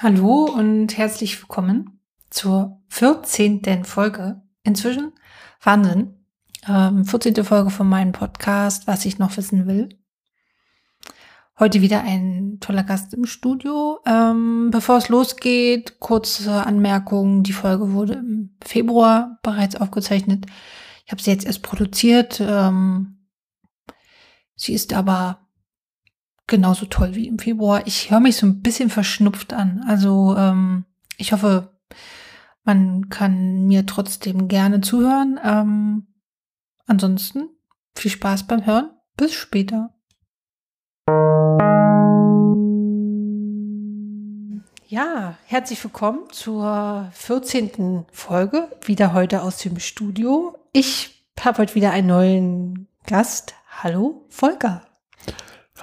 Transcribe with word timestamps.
Hallo 0.00 0.44
und 0.44 0.96
herzlich 0.96 1.42
willkommen 1.42 2.00
zur 2.30 2.80
14. 2.86 3.82
Folge. 3.84 4.40
Inzwischen 4.62 5.10
Wahnsinn. 5.60 6.24
Ähm, 6.68 7.04
14. 7.04 7.42
Folge 7.42 7.70
von 7.70 7.88
meinem 7.88 8.12
Podcast, 8.12 8.86
was 8.86 9.04
ich 9.04 9.18
noch 9.18 9.36
wissen 9.36 9.66
will. 9.66 9.88
Heute 11.58 11.82
wieder 11.82 12.02
ein 12.02 12.58
toller 12.60 12.84
Gast 12.84 13.12
im 13.12 13.24
Studio. 13.24 13.98
Ähm, 14.06 14.68
bevor 14.70 14.98
es 14.98 15.08
losgeht, 15.08 15.98
kurze 15.98 16.64
Anmerkung. 16.64 17.42
Die 17.42 17.52
Folge 17.52 17.92
wurde 17.92 18.12
im 18.12 18.56
Februar 18.64 19.40
bereits 19.42 19.74
aufgezeichnet. 19.74 20.46
Ich 21.06 21.10
habe 21.10 21.20
sie 21.20 21.32
jetzt 21.32 21.44
erst 21.44 21.64
produziert. 21.64 22.40
Ähm, 22.40 23.26
sie 24.54 24.74
ist 24.74 24.92
aber 24.92 25.47
genauso 26.48 26.86
toll 26.86 27.14
wie 27.14 27.28
im 27.28 27.38
Februar. 27.38 27.86
Ich 27.86 28.10
höre 28.10 28.18
mich 28.18 28.36
so 28.36 28.46
ein 28.46 28.60
bisschen 28.60 28.90
verschnupft 28.90 29.52
an. 29.52 29.84
Also 29.86 30.34
ähm, 30.36 30.84
ich 31.16 31.32
hoffe, 31.32 31.78
man 32.64 33.08
kann 33.08 33.66
mir 33.66 33.86
trotzdem 33.86 34.48
gerne 34.48 34.80
zuhören. 34.80 35.38
Ähm, 35.44 36.08
ansonsten 36.86 37.48
viel 37.94 38.10
Spaß 38.10 38.48
beim 38.48 38.66
Hören. 38.66 38.90
Bis 39.16 39.34
später. 39.34 39.94
Ja, 44.86 45.36
herzlich 45.44 45.84
willkommen 45.84 46.30
zur 46.30 47.10
14. 47.12 48.06
Folge, 48.10 48.70
wieder 48.84 49.12
heute 49.12 49.42
aus 49.42 49.58
dem 49.58 49.78
Studio. 49.80 50.56
Ich 50.72 51.26
habe 51.38 51.58
heute 51.58 51.74
wieder 51.74 51.90
einen 51.90 52.06
neuen 52.06 52.88
Gast. 53.04 53.54
Hallo, 53.82 54.24
Volker. 54.30 54.87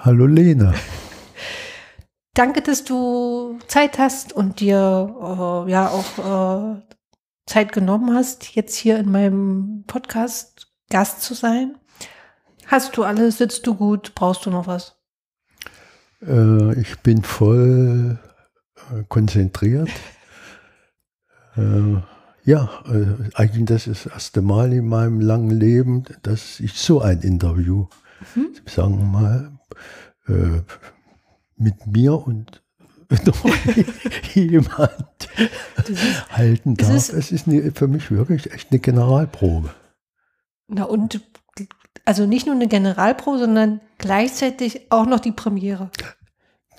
Hallo 0.02 0.28
Lena. 0.28 0.74
Danke, 2.34 2.62
dass 2.62 2.84
du 2.84 3.58
Zeit 3.68 3.98
hast 3.98 4.34
und 4.34 4.60
dir 4.60 4.76
äh, 5.68 5.72
ja 5.72 5.90
auch 5.90 6.76
äh, 6.78 6.82
Zeit 7.46 7.72
genommen 7.72 8.14
hast, 8.14 8.56
jetzt 8.56 8.76
hier 8.76 9.00
in 9.00 9.12
meinem 9.12 9.84
Podcast 9.88 10.68
Gast 10.90 11.22
zu 11.22 11.34
sein. 11.34 11.78
Hast 12.68 12.98
du 12.98 13.04
alles? 13.04 13.38
Sitzt 13.38 13.66
du 13.68 13.76
gut? 13.76 14.14
Brauchst 14.16 14.46
du 14.46 14.50
noch 14.50 14.68
was? 14.68 14.96
Äh, 16.22 16.80
ich 16.80 17.00
bin 17.00 17.24
voll 17.24 18.20
äh, 18.92 19.04
konzentriert. 19.08 19.90
Äh, 21.56 22.02
ja, 22.44 22.70
äh, 22.88 23.30
eigentlich 23.34 23.66
das 23.66 23.88
ist 23.88 24.06
das 24.06 24.14
erste 24.14 24.42
Mal 24.42 24.74
in 24.74 24.88
meinem 24.88 25.22
langen 25.22 25.52
Leben, 25.52 26.04
dass 26.22 26.60
ich 26.60 26.74
so 26.74 27.02
ein 27.02 27.22
Interview, 27.22 27.88
mhm. 28.36 28.50
sagen 28.66 28.98
wir 29.00 29.06
mal, 29.06 29.55
äh, 30.28 30.62
mit 31.58 31.88
mir 31.88 32.16
und 32.16 32.62
jemand 34.34 35.30
ist, 35.88 36.30
halten 36.32 36.76
darf. 36.76 36.90
Ist, 36.90 37.10
es 37.10 37.32
ist 37.32 37.48
eine, 37.48 37.72
für 37.72 37.88
mich 37.88 38.10
wirklich 38.12 38.52
echt 38.52 38.72
eine 38.72 38.80
Generalprobe. 38.80 39.70
Na 40.68 40.84
und 40.84 41.22
also 42.06 42.26
nicht 42.26 42.46
nur 42.46 42.56
eine 42.56 42.68
Generalprobe, 42.68 43.40
sondern 43.40 43.82
gleichzeitig 43.98 44.92
auch 44.92 45.06
noch 45.06 45.20
die 45.20 45.32
Premiere. 45.32 45.90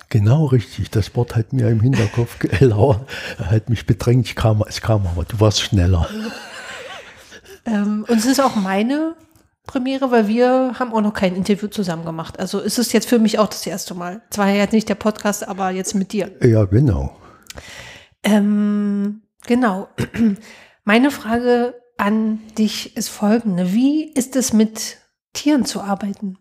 Genau 0.09 0.45
richtig. 0.45 0.89
Das 0.89 1.15
Wort 1.15 1.35
hat 1.35 1.51
mir 1.51 1.69
im 1.69 1.81
Hinterkopf 1.81 2.39
gelauert, 2.59 3.07
hat 3.37 3.69
mich 3.69 3.85
bedrängt. 3.85 4.25
Ich 4.25 4.35
kam, 4.35 4.63
es 4.67 4.81
kam 4.81 5.05
aber, 5.05 5.25
du 5.25 5.39
warst 5.39 5.61
schneller. 5.61 6.07
ähm, 7.65 8.05
und 8.07 8.17
es 8.17 8.25
ist 8.25 8.39
auch 8.39 8.55
meine 8.55 9.15
Premiere, 9.67 10.09
weil 10.09 10.27
wir 10.27 10.73
haben 10.79 10.93
auch 10.93 11.01
noch 11.01 11.13
kein 11.13 11.35
Interview 11.35 11.67
zusammen 11.67 12.05
gemacht. 12.05 12.39
Also 12.39 12.59
ist 12.59 12.79
es 12.79 12.93
jetzt 12.93 13.07
für 13.07 13.19
mich 13.19 13.37
auch 13.37 13.47
das 13.47 13.67
erste 13.67 13.93
Mal. 13.93 14.21
Zwar 14.31 14.49
jetzt 14.49 14.73
nicht 14.73 14.89
der 14.89 14.95
Podcast, 14.95 15.47
aber 15.47 15.69
jetzt 15.69 15.93
mit 15.93 16.13
dir. 16.13 16.31
Ja, 16.41 16.65
genau. 16.65 17.15
Ähm, 18.23 19.21
genau. 19.45 19.89
Meine 20.83 21.11
Frage 21.11 21.75
an 21.97 22.39
dich 22.57 22.95
ist 22.97 23.09
folgende. 23.09 23.73
Wie 23.73 24.11
ist 24.11 24.35
es 24.35 24.53
mit 24.53 24.97
Tieren 25.33 25.65
zu 25.65 25.81
arbeiten? 25.81 26.37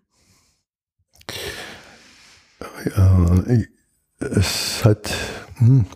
Ja, 2.97 3.42
es 4.19 4.84
hat, 4.84 5.12
hm, 5.56 5.86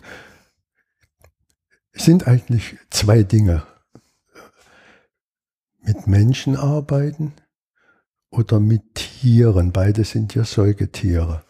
es 1.93 2.05
sind 2.05 2.27
eigentlich 2.27 2.77
zwei 2.89 3.23
Dinge 3.23 3.63
mit 5.81 6.07
Menschen 6.07 6.55
arbeiten 6.55 7.33
oder 8.29 8.59
mit 8.59 8.95
Tieren. 8.95 9.71
Beide 9.71 10.03
sind 10.03 10.35
ja 10.35 10.43
Säugetiere. 10.43 11.43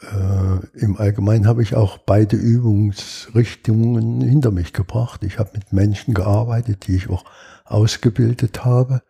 Äh, 0.00 0.78
Im 0.78 0.96
Allgemeinen 0.96 1.46
habe 1.46 1.62
ich 1.62 1.74
auch 1.74 1.98
beide 1.98 2.36
Übungsrichtungen 2.36 4.20
hinter 4.20 4.50
mich 4.50 4.72
gebracht. 4.72 5.22
Ich 5.24 5.38
habe 5.38 5.50
mit 5.54 5.72
Menschen 5.72 6.14
gearbeitet, 6.14 6.86
die 6.86 6.96
ich 6.96 7.08
auch 7.08 7.24
ausgebildet 7.64 8.64
habe 8.64 9.02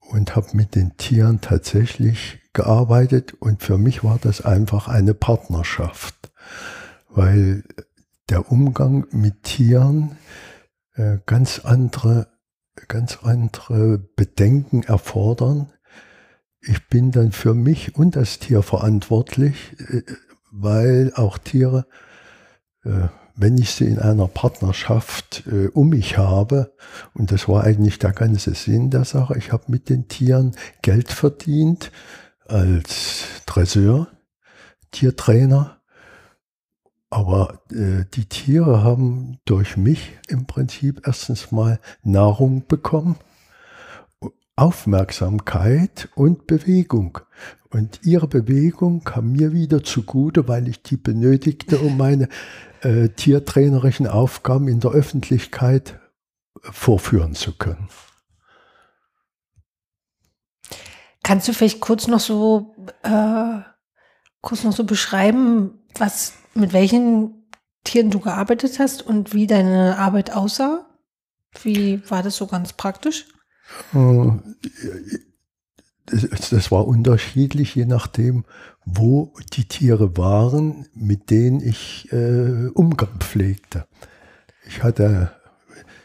und 0.00 0.36
habe 0.36 0.48
mit 0.54 0.74
den 0.74 0.96
Tieren 0.96 1.40
tatsächlich 1.40 2.40
gearbeitet. 2.52 3.34
Und 3.34 3.62
für 3.62 3.78
mich 3.78 4.04
war 4.04 4.18
das 4.20 4.40
einfach 4.40 4.88
eine 4.88 5.14
Partnerschaft, 5.14 6.32
weil 7.08 7.64
der 8.30 8.50
Umgang 8.50 9.06
mit 9.10 9.42
Tieren 9.42 10.16
äh, 10.94 11.18
ganz 11.26 11.60
andere 11.60 12.28
ganz 12.88 13.18
andere 13.22 13.98
Bedenken 13.98 14.82
erfordern. 14.82 15.72
Ich 16.60 16.88
bin 16.88 17.10
dann 17.10 17.32
für 17.32 17.54
mich 17.54 17.94
und 17.96 18.16
das 18.16 18.38
Tier 18.38 18.62
verantwortlich, 18.62 19.76
äh, 19.78 20.02
weil 20.50 21.12
auch 21.14 21.38
Tiere, 21.38 21.86
äh, 22.84 23.08
wenn 23.36 23.58
ich 23.58 23.70
sie 23.70 23.86
in 23.86 23.98
einer 23.98 24.28
Partnerschaft 24.28 25.44
äh, 25.46 25.68
um 25.68 25.90
mich 25.90 26.16
habe, 26.16 26.74
und 27.14 27.30
das 27.32 27.48
war 27.48 27.64
eigentlich 27.64 27.98
der 27.98 28.12
ganze 28.12 28.54
Sinn 28.54 28.90
der 28.90 29.04
Sache, 29.04 29.36
ich 29.36 29.52
habe 29.52 29.64
mit 29.68 29.90
den 29.90 30.08
Tieren 30.08 30.56
Geld 30.82 31.12
verdient 31.12 31.92
als 32.46 33.24
Dresseur, 33.44 34.08
Tiertrainer, 34.90 35.75
aber 37.16 37.60
äh, 37.70 38.04
die 38.12 38.26
Tiere 38.26 38.84
haben 38.84 39.38
durch 39.46 39.78
mich 39.78 40.18
im 40.28 40.46
Prinzip 40.46 41.00
erstens 41.06 41.50
mal 41.50 41.80
Nahrung 42.02 42.66
bekommen, 42.68 43.16
Aufmerksamkeit 44.54 46.10
und 46.14 46.46
Bewegung. 46.46 47.18
Und 47.70 48.00
ihre 48.02 48.28
Bewegung 48.28 49.02
kam 49.02 49.32
mir 49.32 49.54
wieder 49.54 49.82
zugute, 49.82 50.46
weil 50.46 50.68
ich 50.68 50.82
die 50.82 50.98
benötigte, 50.98 51.78
um 51.78 51.96
meine 51.96 52.28
äh, 52.82 53.08
tiertrainerischen 53.08 54.06
Aufgaben 54.06 54.68
in 54.68 54.80
der 54.80 54.90
Öffentlichkeit 54.90 55.98
vorführen 56.60 57.34
zu 57.34 57.56
können. 57.56 57.88
Kannst 61.22 61.48
du 61.48 61.54
vielleicht 61.54 61.80
kurz 61.80 62.08
noch 62.08 62.20
so 62.20 62.74
äh, 63.02 63.60
kurz 64.40 64.64
noch 64.64 64.72
so 64.72 64.84
beschreiben, 64.84 65.78
was 65.98 66.34
mit 66.54 66.72
welchen 66.72 67.46
Tieren 67.84 68.10
du 68.10 68.20
gearbeitet 68.20 68.78
hast 68.78 69.02
und 69.02 69.32
wie 69.32 69.46
deine 69.46 69.98
Arbeit 69.98 70.32
aussah? 70.32 70.86
Wie 71.62 72.02
war 72.10 72.22
das 72.22 72.36
so 72.36 72.46
ganz 72.46 72.72
praktisch? 72.72 73.26
Äh, 73.94 74.30
das 76.06 76.70
war 76.70 76.86
unterschiedlich, 76.86 77.74
je 77.74 77.84
nachdem, 77.84 78.44
wo 78.84 79.32
die 79.52 79.66
Tiere 79.66 80.16
waren, 80.16 80.86
mit 80.94 81.30
denen 81.30 81.60
ich 81.60 82.10
äh, 82.12 82.68
Umgang 82.68 83.18
pflegte. 83.18 83.86
Ich 84.68 84.82
hatte 84.82 85.32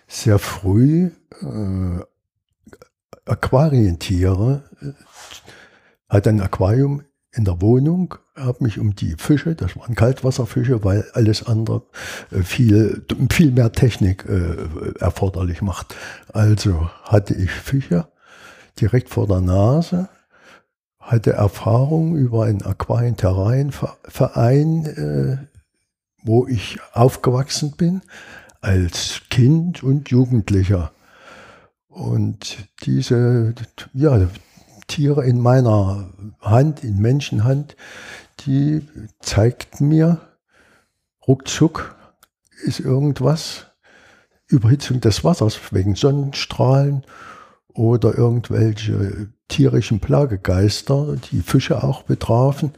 sehr 0.07 0.39
früh 0.39 1.11
äh, 1.41 1.99
Aquarientiere, 3.25 4.63
äh, 4.81 4.93
hatte 6.09 6.29
ein 6.29 6.41
Aquarium 6.41 7.03
in 7.33 7.45
der 7.45 7.61
Wohnung, 7.61 8.15
habe 8.35 8.61
mich 8.63 8.77
um 8.79 8.95
die 8.95 9.16
Fische, 9.17 9.55
das 9.55 9.78
waren 9.78 9.95
Kaltwasserfische, 9.95 10.83
weil 10.83 11.05
alles 11.13 11.45
andere 11.45 11.83
äh, 12.31 12.41
viel, 12.41 13.05
viel 13.31 13.51
mehr 13.51 13.72
Technik 13.72 14.25
äh, 14.28 14.57
erforderlich 14.99 15.61
macht. 15.61 15.95
Also 16.33 16.89
hatte 17.03 17.33
ich 17.33 17.51
Fische 17.51 18.09
direkt 18.79 19.09
vor 19.09 19.28
der 19.28 19.41
Nase, 19.41 20.07
hatte 20.99 21.33
Erfahrung 21.33 22.16
über 22.17 22.45
einen 22.45 22.63
Aquarienterrainverein, 22.63 24.85
äh, 24.85 25.37
wo 26.23 26.47
ich 26.47 26.79
aufgewachsen 26.93 27.73
bin, 27.77 28.01
als 28.59 29.22
Kind 29.29 29.84
und 29.84 30.09
Jugendlicher. 30.09 30.91
Und 31.87 32.57
diese, 32.84 33.53
ja, 33.93 34.27
Tiere 34.91 35.23
in 35.23 35.40
meiner 35.40 36.09
Hand, 36.41 36.84
in 36.84 36.97
Menschenhand, 36.97 37.78
die 38.46 38.85
zeigt 39.22 39.79
mir, 39.79 40.20
ruckzuck 41.26 41.96
ist 42.66 42.82
irgendwas, 42.82 43.67
Überhitzung 44.47 44.99
des 44.99 45.23
Wassers 45.23 45.58
wegen 45.72 45.96
Sonnenstrahlen 45.96 47.05
oder 47.70 48.17
irgendwelche 48.17 49.29
tierischen 49.47 50.02
Plagegeister, 50.02 51.16
die 51.32 51.40
Fische 51.40 51.85
auch 51.85 52.03
betrafen. 52.03 52.73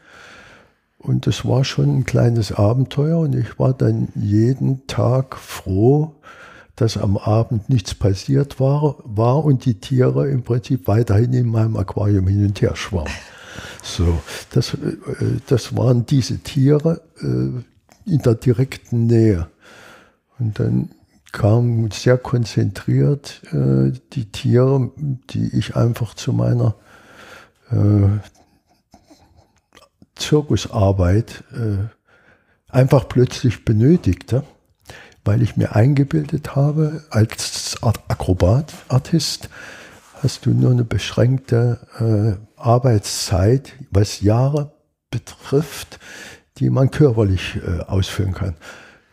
Und 1.00 1.26
das 1.26 1.46
war 1.46 1.66
schon 1.66 1.98
ein 1.98 2.06
kleines 2.06 2.52
Abenteuer 2.52 3.18
und 3.18 3.34
ich 3.34 3.58
war 3.58 3.74
dann 3.74 4.10
jeden 4.14 4.86
Tag 4.86 5.36
froh, 5.36 6.14
dass 6.76 6.98
am 6.98 7.18
Abend 7.18 7.70
nichts 7.70 7.94
passiert 7.94 8.60
war, 8.60 8.98
war 9.04 9.46
und 9.46 9.66
die 9.66 9.80
Tiere 9.80 10.30
im 10.30 10.44
Prinzip 10.44 10.88
weiterhin 10.88 11.34
in 11.34 11.48
meinem 11.48 11.78
Aquarium 11.78 12.28
hin 12.28 12.46
und 12.46 12.62
her 12.62 12.76
schwammen. 12.76 13.14
So, 13.84 14.22
das, 14.52 14.74
äh, 14.74 14.98
das 15.48 15.76
waren 15.76 16.06
diese 16.06 16.40
Tiere 16.40 17.02
äh, 17.22 18.12
in 18.12 18.20
der 18.24 18.36
direkten 18.36 19.06
Nähe. 19.06 19.48
Und 20.40 20.60
dann 20.60 20.92
kamen 21.32 21.92
sehr 21.92 22.18
konzentriert 22.18 23.42
äh, 23.52 23.92
die 24.14 24.32
Tiere, 24.32 24.92
die 24.98 25.56
ich 25.58 25.76
einfach 25.76 26.14
zu 26.14 26.34
meiner 26.34 26.76
Zirkusarbeit 30.16 31.44
einfach 32.68 33.08
plötzlich 33.08 33.66
benötigte, 33.66 34.44
weil 35.26 35.42
ich 35.42 35.58
mir 35.58 35.76
eingebildet 35.76 36.56
habe, 36.56 37.04
als 37.10 37.78
Akrobat, 37.82 38.74
Artist, 38.90 39.50
hast 40.22 40.46
du 40.46 40.52
nur 40.52 40.72
eine 40.72 40.84
beschränkte 40.84 41.80
äh, 42.00 42.62
Arbeitszeit, 42.62 43.74
was 43.92 44.22
Jahre 44.22 44.72
betrifft, 45.12 46.00
die 46.58 46.70
man 46.70 46.92
körperlich 46.92 47.60
äh, 47.66 47.82
ausführen 47.82 48.34
kann. 48.34 48.56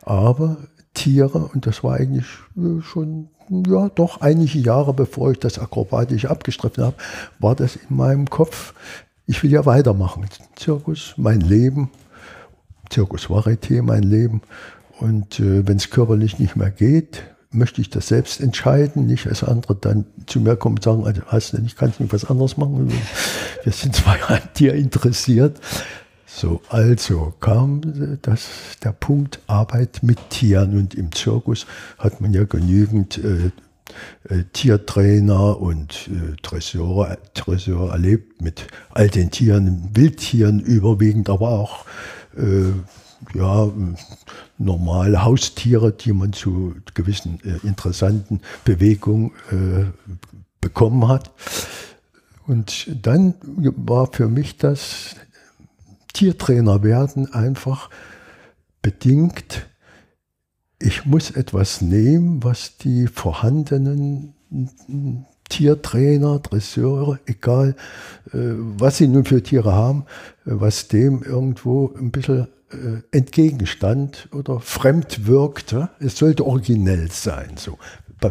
Aber 0.02 0.56
Tiere, 0.94 1.50
und 1.52 1.66
das 1.66 1.82
war 1.84 1.96
eigentlich 1.96 2.26
äh, 2.56 2.82
schon, 2.82 3.28
ja, 3.48 3.88
doch 3.88 4.20
einige 4.20 4.58
Jahre 4.58 4.94
bevor 4.94 5.32
ich 5.32 5.38
das 5.38 5.58
akrobatisch 5.58 6.26
abgestriffen 6.26 6.84
habe, 6.84 6.96
war 7.38 7.54
das 7.54 7.76
in 7.76 7.96
meinem 7.96 8.28
Kopf, 8.28 8.74
ich 9.26 9.42
will 9.42 9.52
ja 9.52 9.64
weitermachen. 9.64 10.26
Zirkus, 10.56 11.14
mein 11.16 11.40
Leben, 11.40 11.90
Zirkus 12.90 13.28
Varieté, 13.28 13.82
mein 13.82 14.02
Leben. 14.02 14.42
Und 15.00 15.40
äh, 15.40 15.66
wenn 15.66 15.78
es 15.78 15.90
körperlich 15.90 16.38
nicht 16.38 16.56
mehr 16.56 16.70
geht, 16.70 17.22
möchte 17.50 17.80
ich 17.80 17.90
das 17.90 18.08
selbst 18.08 18.40
entscheiden, 18.40 19.06
nicht 19.06 19.26
als 19.26 19.42
andere 19.42 19.74
dann 19.74 20.04
zu 20.26 20.40
mir 20.40 20.56
kommen 20.56 20.76
und 20.76 20.84
sagen, 20.84 21.04
also 21.04 21.22
hast 21.26 21.52
du 21.52 21.58
nicht, 21.58 21.76
kannst 21.76 21.98
du 21.98 22.04
nicht 22.04 22.12
was 22.12 22.26
anderes 22.26 22.56
machen. 22.56 22.92
Wir 23.64 23.72
sind 23.72 23.96
zwar 23.96 24.16
an 24.30 24.42
dir 24.56 24.74
interessiert, 24.74 25.58
so, 26.26 26.60
also 26.68 27.34
kam 27.40 27.80
das, 28.22 28.48
der 28.84 28.92
Punkt 28.92 29.40
Arbeit 29.48 30.02
mit 30.02 30.30
Tieren 30.30 30.78
und 30.78 30.94
im 30.94 31.12
Zirkus 31.12 31.66
hat 31.98 32.20
man 32.20 32.32
ja 32.32 32.44
genügend 32.44 33.18
äh, 33.18 33.50
äh, 34.28 34.44
Tiertrainer 34.52 35.60
und 35.60 36.08
äh, 36.08 36.36
Dresseure, 36.40 37.18
Dresseure 37.34 37.90
erlebt 37.90 38.40
mit 38.40 38.68
all 38.90 39.08
den 39.08 39.32
Tieren, 39.32 39.90
Wildtieren 39.92 40.60
überwiegend, 40.60 41.28
aber 41.28 41.48
auch 41.48 41.84
äh, 42.36 42.70
ja, 43.36 43.70
normale 44.60 45.24
Haustiere, 45.24 45.90
die 45.92 46.12
man 46.12 46.32
zu 46.32 46.74
gewissen 46.94 47.40
äh, 47.44 47.66
interessanten 47.66 48.40
Bewegungen 48.64 49.32
äh, 49.50 49.86
bekommen 50.60 51.08
hat. 51.08 51.30
Und 52.46 52.88
dann 53.02 53.34
war 53.76 54.12
für 54.12 54.28
mich 54.28 54.58
das 54.58 55.16
Tiertrainer 56.12 56.82
werden 56.82 57.32
einfach 57.32 57.88
bedingt, 58.82 59.66
ich 60.82 61.04
muss 61.04 61.30
etwas 61.30 61.80
nehmen, 61.80 62.42
was 62.42 62.76
die 62.78 63.06
vorhandenen 63.06 64.34
Tiertrainer, 65.48 66.38
Dresseure, 66.38 67.18
egal 67.26 67.76
äh, 68.32 68.38
was 68.78 68.98
sie 68.98 69.08
nun 69.08 69.24
für 69.24 69.42
Tiere 69.42 69.72
haben, 69.72 70.04
äh, 70.46 70.52
was 70.52 70.88
dem 70.88 71.22
irgendwo 71.22 71.92
ein 71.98 72.10
bisschen 72.10 72.48
entgegenstand 73.10 74.28
oder 74.32 74.60
fremd 74.60 75.26
wirkte. 75.26 75.90
Es 75.98 76.16
sollte 76.16 76.46
originell 76.46 77.10
sein. 77.10 77.52
So. 77.56 77.78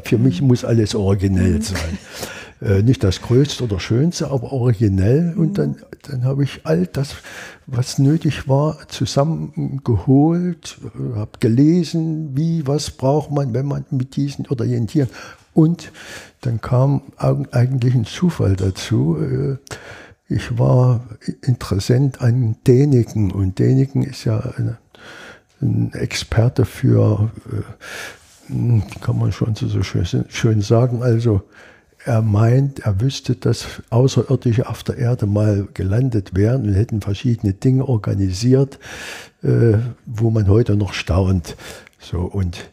Für 0.03 0.17
mich 0.17 0.41
muss 0.41 0.63
alles 0.63 0.95
originell 0.95 1.55
mhm. 1.55 1.61
sein. 1.61 1.97
Äh, 2.61 2.81
nicht 2.83 3.03
das 3.03 3.21
Größte 3.21 3.63
oder 3.63 3.79
Schönste, 3.79 4.31
aber 4.31 4.51
originell. 4.51 5.33
Und 5.37 5.57
dann, 5.57 5.77
dann 6.03 6.25
habe 6.25 6.43
ich 6.43 6.61
all 6.65 6.87
das, 6.87 7.15
was 7.67 7.99
nötig 7.99 8.49
war, 8.49 8.77
zusammengeholt, 8.89 10.77
äh, 10.83 11.15
habe 11.17 11.31
gelesen, 11.39 12.35
wie, 12.35 12.67
was 12.67 12.91
braucht 12.91 13.31
man, 13.31 13.53
wenn 13.53 13.65
man 13.65 13.85
mit 13.91 14.15
diesen 14.17 14.45
oder 14.47 14.65
jenen 14.65 14.87
Tieren. 14.87 15.09
Und 15.53 15.91
dann 16.41 16.59
kam 16.59 17.01
eigentlich 17.19 17.95
ein 17.95 18.05
Zufall 18.05 18.55
dazu. 18.55 19.17
Äh, 19.17 19.57
ich 20.29 20.57
war 20.59 21.01
Interessent 21.41 22.21
an 22.21 22.55
Däniken 22.67 23.31
und 23.31 23.57
Däniken 23.57 24.03
ist 24.03 24.25
ja 24.25 24.39
eine, 24.39 24.77
ein 25.59 25.91
Experte 25.93 26.65
für, 26.65 27.31
äh, 27.51 28.81
kann 29.01 29.17
man 29.17 29.31
schon 29.31 29.55
so 29.55 29.81
schön, 29.83 30.61
sagen, 30.61 31.01
also 31.01 31.41
er 32.05 32.21
meint, 32.21 32.79
er 32.79 33.01
wüsste, 33.01 33.35
dass 33.35 33.81
Außerirdische 33.89 34.69
auf 34.69 34.83
der 34.83 34.97
Erde 34.97 35.25
mal 35.25 35.67
gelandet 35.73 36.35
wären 36.35 36.67
und 36.67 36.73
hätten 36.73 37.01
verschiedene 37.01 37.53
Dinge 37.53 37.85
organisiert, 37.87 38.79
äh, 39.43 39.77
wo 40.05 40.29
man 40.29 40.47
heute 40.47 40.75
noch 40.75 40.93
staunt. 40.93 41.57
So, 41.99 42.19
und 42.19 42.69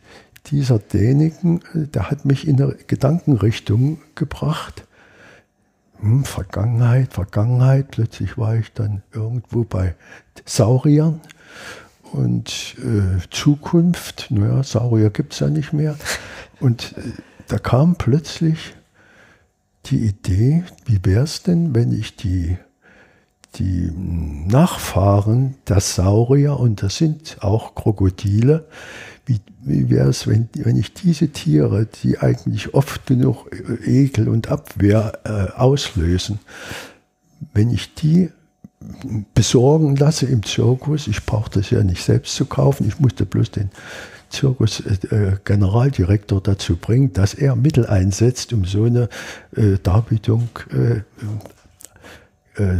dieser 0.51 0.79
Däniken, 0.79 1.63
äh, 1.75 1.87
der 1.87 2.11
hat 2.11 2.25
mich 2.27 2.47
in 2.47 2.63
eine 2.63 2.77
Gedankenrichtung 2.87 3.99
gebracht. 4.15 4.85
Hm, 6.01 6.25
Vergangenheit, 6.25 7.13
Vergangenheit. 7.13 7.91
Plötzlich 7.91 8.37
war 8.39 8.57
ich 8.57 8.73
dann 8.73 9.03
irgendwo 9.13 9.65
bei 9.65 9.95
Sauriern 10.45 11.21
und 12.13 12.77
äh, 12.79 13.19
Zukunft. 13.31 14.27
Naja, 14.31 14.63
Saurier 14.63 15.11
gibt 15.11 15.33
es 15.33 15.41
ja 15.41 15.49
nicht 15.49 15.73
mehr. 15.73 15.97
Und 16.61 16.95
äh, 16.99 17.13
da 17.49 17.59
kam 17.59 17.97
plötzlich 17.97 18.75
die 19.87 20.05
Idee, 20.07 20.65
wie 20.85 21.05
wäre 21.05 21.25
es 21.25 21.43
denn, 21.43 21.75
wenn 21.75 21.93
ich 21.93 22.17
die, 22.17 22.57
die 23.55 23.93
Nachfahren 23.95 25.55
der 25.69 25.81
Saurier, 25.81 26.59
und 26.59 26.83
das 26.83 26.97
sind 26.97 27.39
auch 27.41 27.75
Krokodile, 27.75 28.67
wie, 29.27 29.41
wie 29.63 29.91
wäre 29.91 30.09
es, 30.09 30.27
wenn, 30.27 30.49
wenn 30.55 30.77
ich 30.77 30.95
diese 30.95 31.29
Tiere, 31.29 31.87
die 32.03 32.19
eigentlich 32.19 32.73
oft 32.75 33.07
genug 33.07 33.47
Ekel 33.85 34.29
und 34.29 34.49
Abwehr 34.49 35.21
äh, 35.25 35.53
auslösen, 35.59 36.39
wenn 37.53 37.71
ich 37.71 37.95
die 37.95 38.31
besorgen 39.35 39.97
lasse 39.97 40.27
im 40.27 40.45
Zirkus, 40.45 41.09
ich 41.09 41.27
brauche 41.27 41.51
das 41.51 41.71
ja 41.71 41.83
nicht 41.83 42.05
selbst 42.05 42.37
zu 42.37 42.47
kaufen, 42.47 42.87
ich 42.87 43.01
musste 43.01 43.27
bloß 43.27 43.51
den 43.51 43.71
Zirkus-Generaldirektor 44.31 46.39
äh, 46.39 46.43
dazu 46.43 46.77
bringt, 46.77 47.19
dass 47.19 47.35
er 47.35 47.57
Mittel 47.57 47.87
einsetzt, 47.87 48.53
um 48.53 48.65
so 48.65 48.85
eine 48.85 49.09
äh, 49.57 49.79
Darbietung 49.83 50.49
äh, 50.71 50.99
äh, 52.63 52.79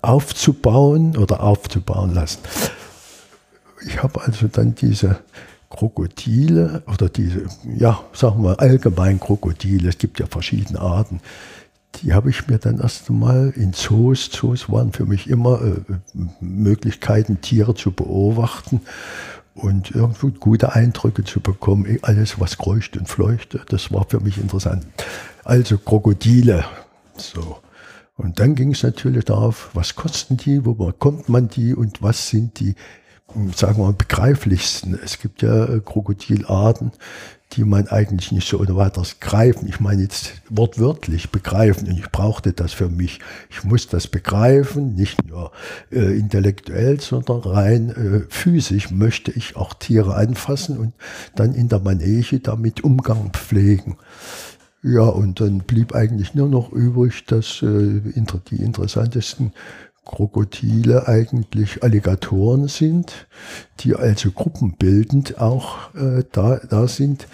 aufzubauen 0.00 1.16
oder 1.16 1.42
aufzubauen 1.42 2.14
lassen. 2.14 2.38
Ich 3.86 4.02
habe 4.02 4.22
also 4.22 4.48
dann 4.48 4.74
diese 4.74 5.18
Krokodile 5.72 6.82
oder 6.86 7.08
diese, 7.08 7.46
ja, 7.76 8.00
sagen 8.12 8.44
wir 8.44 8.60
allgemein 8.60 9.18
Krokodile, 9.18 9.88
es 9.88 9.96
gibt 9.96 10.20
ja 10.20 10.26
verschiedene 10.26 10.80
Arten, 10.80 11.20
die 11.96 12.12
habe 12.12 12.30
ich 12.30 12.46
mir 12.46 12.58
dann 12.58 12.78
erst 12.78 13.08
einmal 13.08 13.52
in 13.56 13.72
Zoos, 13.72 14.30
Zoos 14.30 14.70
waren 14.70 14.92
für 14.92 15.06
mich 15.06 15.28
immer 15.28 15.62
äh, 15.62 15.96
Möglichkeiten, 16.40 17.40
Tiere 17.40 17.74
zu 17.74 17.90
beobachten 17.90 18.82
und 19.54 19.90
irgendwo 19.90 20.28
gute 20.28 20.74
Eindrücke 20.74 21.24
zu 21.24 21.40
bekommen. 21.40 21.98
Alles, 22.02 22.38
was 22.38 22.58
kreucht 22.58 22.96
und 22.96 23.08
fleuchte, 23.08 23.62
das 23.68 23.92
war 23.92 24.06
für 24.08 24.20
mich 24.20 24.38
interessant. 24.38 24.86
Also 25.44 25.78
Krokodile. 25.78 26.64
So. 27.16 27.58
Und 28.16 28.40
dann 28.40 28.54
ging 28.54 28.72
es 28.72 28.82
natürlich 28.82 29.24
darauf, 29.24 29.70
was 29.74 29.94
kosten 29.94 30.36
die, 30.36 30.64
wo 30.64 30.74
bekommt 30.74 31.28
man 31.28 31.48
die 31.48 31.74
und 31.74 32.02
was 32.02 32.28
sind 32.28 32.60
die, 32.60 32.74
sagen 33.54 33.78
wir 33.78 33.84
mal, 33.84 33.92
begreiflichsten. 33.92 34.98
Es 35.02 35.18
gibt 35.18 35.42
ja 35.42 35.64
äh, 35.64 35.80
Krokodilarten, 35.80 36.92
die 37.52 37.64
man 37.64 37.88
eigentlich 37.88 38.32
nicht 38.32 38.48
so 38.48 38.58
oder 38.58 38.76
weiteres 38.76 39.20
greifen. 39.20 39.68
Ich 39.68 39.80
meine 39.80 40.02
jetzt 40.02 40.32
wortwörtlich 40.48 41.30
begreifen 41.30 41.88
und 41.88 41.98
ich 41.98 42.10
brauchte 42.10 42.52
das 42.52 42.72
für 42.72 42.88
mich. 42.88 43.20
Ich 43.50 43.64
muss 43.64 43.88
das 43.88 44.06
begreifen, 44.06 44.94
nicht 44.94 45.26
nur 45.28 45.52
äh, 45.90 46.18
intellektuell, 46.18 47.00
sondern 47.00 47.40
rein 47.40 47.90
äh, 47.90 48.20
physisch 48.28 48.90
möchte 48.90 49.30
ich 49.32 49.56
auch 49.56 49.74
Tiere 49.74 50.14
anfassen 50.14 50.78
und 50.78 50.94
dann 51.34 51.54
in 51.54 51.68
der 51.68 51.80
Manege 51.80 52.40
damit 52.40 52.84
Umgang 52.84 53.30
pflegen. 53.32 53.96
Ja, 54.82 55.02
und 55.02 55.40
dann 55.40 55.58
blieb 55.58 55.94
eigentlich 55.94 56.34
nur 56.34 56.48
noch 56.48 56.72
übrig, 56.72 57.24
dass 57.26 57.62
äh, 57.62 58.00
die 58.50 58.56
interessantesten 58.56 59.52
Krokodile 60.04 61.06
eigentlich 61.06 61.82
Alligatoren 61.82 62.68
sind, 62.68 63.26
die 63.80 63.94
also 63.94 64.30
gruppenbildend 64.30 65.40
auch 65.40 65.94
äh, 65.94 66.24
da, 66.32 66.56
da 66.56 66.88
sind. 66.88 67.28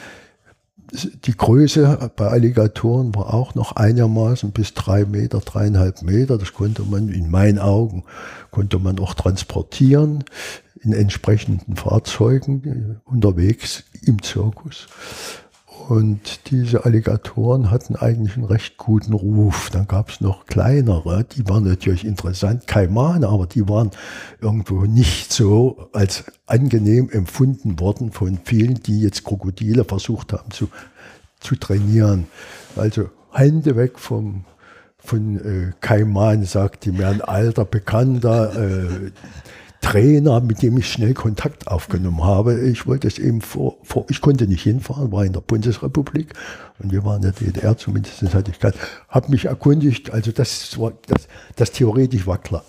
die 1.25 1.37
Größe 1.37 2.11
bei 2.17 2.29
Alligatoren 2.29 3.15
war 3.15 3.33
auch 3.33 3.55
noch 3.55 3.73
einigermaßen 3.73 4.53
bis 4.53 4.75
drei 4.75 5.05
Meter, 5.05 5.41
dreieinhalb 5.41 6.03
Meter. 6.03 6.39
Das 6.39 6.53
konnte 6.53 6.83
man 6.83 7.09
in 7.09 7.31
meinen 7.31 7.59
Augen, 7.59 8.05
konnte 8.51 8.79
man 8.79 8.99
auch 8.99 9.15
transportieren 9.15 10.25
in 10.81 10.93
entsprechenden 10.93 11.77
Fahrzeugen 11.77 13.01
unterwegs 13.05 13.85
im 14.03 14.23
Zirkus. 14.23 14.87
Und 15.89 16.51
diese 16.51 16.85
Alligatoren 16.85 17.71
hatten 17.71 17.97
eigentlich 17.97 18.37
einen 18.37 18.45
recht 18.45 18.77
guten 18.77 19.15
Ruf. 19.15 19.71
Dann 19.71 19.89
gab 19.89 20.11
es 20.11 20.21
noch 20.21 20.45
kleinere, 20.45 21.25
die 21.25 21.49
waren 21.49 21.65
natürlich 21.65 22.05
interessant, 22.05 22.67
Kaimane, 22.67 23.27
aber 23.27 23.47
die 23.47 23.67
waren 23.71 23.91
irgendwo 24.39 24.85
nicht 24.85 25.33
so 25.33 25.89
als 25.95 26.25
angenehm 26.45 27.09
empfunden 27.09 27.81
worden 27.81 28.13
von 28.13 28.39
vielen, 28.45 28.75
die 28.83 29.01
jetzt 29.01 29.25
Krokodile 29.25 29.87
versucht 29.87 30.35
haben 30.35 30.51
zu, 30.51 30.69
zu 31.41 31.57
trainieren. 31.57 32.27
Also 32.77 33.09
Hände 33.33 33.75
weg 33.75 33.99
vom, 33.99 34.45
von 34.99 35.39
äh, 35.39 35.73
Kaiman, 35.81 36.45
sagte 36.45 36.93
mir 36.93 37.09
ein 37.09 37.23
alter 37.23 37.65
Bekannter, 37.65 38.55
äh, 38.55 39.11
Trainer, 39.81 40.41
mit 40.41 40.63
dem 40.63 40.77
ich 40.79 40.91
schnell 40.91 41.15
Kontakt 41.15 41.69
aufgenommen 41.69 42.25
habe. 42.25 42.61
Ich 42.69 42.87
wollte 42.87 43.07
es 43.07 43.19
eben 43.19 43.41
vor, 43.41 43.79
vor, 43.83 44.07
ich 44.09 44.21
konnte 44.21 44.47
nicht 44.47 44.63
hinfahren, 44.63 45.13
war 45.13 45.25
in 45.25 45.33
der 45.33 45.41
Bundesrepublik 45.41 46.35
und 46.79 46.93
wir 46.93 47.05
waren 47.05 47.23
in 47.23 47.33
der 47.33 47.33
DDR, 47.33 47.77
zumindest 47.77 48.23
hatte 48.35 48.51
ich 48.51 48.59
gerade, 48.59 48.79
habe 49.09 49.31
mich 49.31 49.47
erkundigt, 49.47 50.11
also 50.11 50.33
das 50.33 50.79
war, 50.79 50.93
das, 51.07 51.29
das 51.57 51.73
theoretisch 51.73 52.27
war 52.27 52.39
klar. 52.39 52.65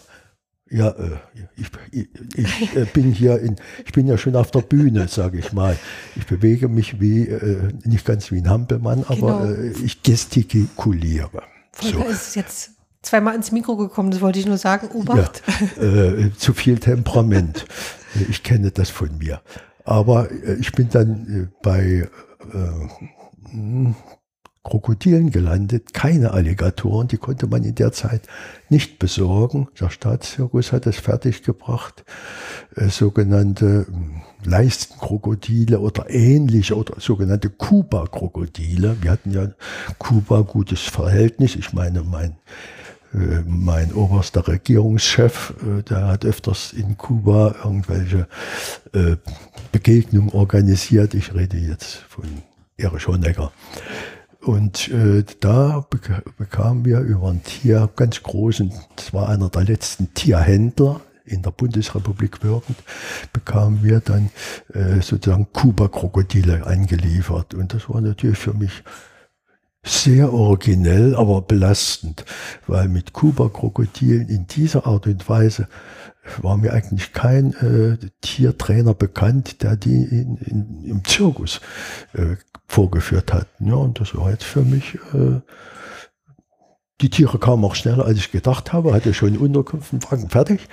Ja, 0.72 0.90
äh, 0.90 1.18
ich, 1.56 1.72
ich, 1.92 2.08
ich 2.36 2.76
äh, 2.76 2.86
bin 2.86 3.12
hier 3.12 3.40
in, 3.40 3.56
ich 3.86 3.92
bin 3.92 4.06
ja 4.06 4.18
schon 4.20 4.36
auf 4.36 4.52
der 4.52 4.62
Bühne, 4.62 5.08
sage 5.08 5.40
ich 5.40 5.52
mal. 5.52 5.76
Ich 6.16 6.28
bewege 6.28 6.68
mich 6.68 7.02
wie, 7.02 7.28
äh, 7.28 7.74
nicht 7.86 8.06
ganz 8.06 8.32
wie 8.32 8.38
ein 8.38 8.50
Hampelmann, 8.50 9.04
aber 9.08 9.48
genau. 9.48 9.76
ich 9.84 10.04
gestikuliere. 10.04 11.42
Volker 11.72 11.98
so. 11.98 12.04
ist 12.06 12.36
jetzt 12.36 12.72
zweimal 13.02 13.36
ins 13.36 13.52
Mikro 13.52 13.78
gekommen, 13.78 14.12
das 14.12 14.22
wollte 14.22 14.40
ich 14.40 14.46
nur 14.46 14.58
sagen. 14.58 14.90
Obacht. 14.90 15.44
Ja, 15.78 15.84
äh, 15.84 16.32
zu 16.38 16.54
viel 16.54 16.80
Temperament. 16.80 17.66
ich 18.30 18.44
kenne 18.44 18.72
das 18.72 18.90
von 18.90 19.18
mir. 19.18 19.42
Aber 19.86 20.32
äh, 20.32 20.56
ich 20.56 20.72
bin 20.74 20.90
dann 20.90 21.28
äh, 21.28 21.56
bei 21.62 22.08
äh, 22.54 23.52
hm, 23.52 23.96
Krokodilen 24.62 25.32
gelandet, 25.32 25.94
keine 25.94 26.32
Alligatoren, 26.32 27.08
die 27.08 27.18
konnte 27.18 27.48
man 27.48 27.64
in 27.64 27.76
der 27.76 27.92
Zeit 27.92 28.22
nicht 28.70 29.00
besorgen. 29.00 29.70
Der 29.80 29.90
Staatszirkus 29.90 30.74
hat 30.74 30.86
es 30.86 30.98
fertiggebracht, 30.98 32.04
äh, 32.76 32.90
sogenannte 32.90 33.88
hm, 33.88 34.22
Leistenkrokodile 34.44 35.80
oder 35.80 36.10
ähnliche 36.10 36.76
oder 36.78 37.00
sogenannte 37.00 37.50
Kuba-Krokodile. 37.50 38.98
Wir 39.02 39.12
hatten 39.12 39.32
ja 39.32 39.50
Kuba 39.98 40.42
gutes 40.42 40.82
Verhältnis. 40.82 41.56
Ich 41.56 41.74
meine, 41.74 42.04
mein 42.04 42.38
mein 43.12 43.92
oberster 43.94 44.48
Regierungschef, 44.48 45.54
äh, 45.62 45.84
der 45.84 46.08
hat 46.08 46.26
öfters 46.26 46.74
in 46.74 46.98
Kuba 46.98 47.56
irgendwelche 47.64 48.28
äh, 48.94 49.16
Begegnungen 49.72 50.30
organisiert. 50.30 51.14
Ich 51.14 51.34
rede 51.34 51.58
jetzt 51.58 51.96
von 52.10 52.26
Erich 52.78 53.08
Honecker. 53.08 53.52
Und 54.42 54.90
da 55.42 55.86
bekamen 56.38 56.86
wir 56.86 57.02
über 57.02 57.28
einen 57.28 57.44
Tier 57.44 57.90
ganz 57.98 58.24
großen, 58.24 58.72
das 58.96 59.14
war 59.14 59.28
einer 59.28 59.50
der 59.50 59.66
letzten 59.66 60.14
Tierhändler 60.14 61.02
in 61.26 61.42
der 61.42 61.52
Bundesrepublik 61.52 62.42
wirkend, 62.42 62.78
bekamen 63.34 63.84
wir 63.84 64.00
dann 64.00 64.30
sozusagen 65.02 65.52
Kuba-Krokodile 65.52 66.66
eingeliefert. 66.66 67.54
Und 67.54 67.74
das 67.74 67.90
war 67.90 68.00
natürlich 68.00 68.38
für 68.38 68.54
mich 68.54 68.82
sehr 69.90 70.34
originell, 70.34 71.16
aber 71.16 71.42
belastend, 71.42 72.24
weil 72.68 72.88
mit 72.88 73.14
Kuba-Krokodilen 73.14 74.30
in 74.30 74.48
dieser 74.48 74.86
Art 74.86 75.08
und 75.08 75.28
Weise 75.28 75.68
war 76.42 76.58
mir 76.58 76.74
eigentlich 76.74 77.12
kein 77.14 77.54
äh, 77.54 77.98
Tiertrainer 78.22 78.94
bekannt, 78.94 79.64
der 79.64 79.76
die 79.76 80.04
in, 80.04 80.38
in, 80.38 80.84
im 80.84 81.06
Zirkus 81.06 81.60
äh, 82.14 82.36
vorgeführt 82.68 83.34
hat. 83.34 83.48
Ja, 83.60 83.74
und 83.76 84.00
das 84.00 84.16
war 84.16 84.30
jetzt 84.30 84.44
für 84.44 84.62
mich, 84.62 84.96
äh, 85.14 85.42
die 87.02 87.10
Tiere 87.10 87.40
kamen 87.40 87.64
auch 87.64 87.76
schneller, 87.76 88.06
als 88.06 88.20
ich 88.20 88.32
gedacht 88.32 88.74
habe, 88.74 88.94
hatte 88.94 89.14
schon 89.14 89.38
Unterkunft 89.38 89.94
und 89.94 90.12
Wagen 90.12 90.30
fertig. 90.30 90.68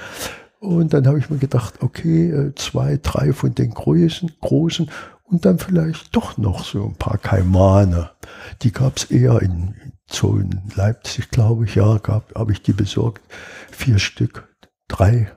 Und 0.59 0.93
dann 0.93 1.07
habe 1.07 1.19
ich 1.19 1.31
mir 1.31 1.39
gedacht, 1.39 1.75
okay, 1.81 2.31
äh, 2.31 2.55
zwei, 2.55 2.99
drei 3.03 3.33
von 3.33 3.55
den 3.55 3.71
Größen, 3.71 4.33
großen 4.41 4.91
und 5.29 5.45
dann 5.45 5.59
vielleicht 5.59 6.15
doch 6.15 6.39
noch 6.39 6.65
so 6.65 6.85
ein 6.85 6.95
paar 6.95 7.19
Kaimane. 7.19 8.11
Die 8.63 8.73
gab 8.73 8.97
es 8.97 9.05
eher 9.05 9.43
in 9.43 9.75
Zoo 10.09 10.39
in 10.39 10.63
Leipzig, 10.75 11.31
glaube 11.31 11.65
ich, 11.65 11.75
ja, 11.75 12.01
habe 12.07 12.53
ich 12.53 12.63
die 12.63 12.73
besorgt. 12.73 13.23
Vier 13.73 13.99
Stück, 13.99 14.49
drei, 14.89 15.33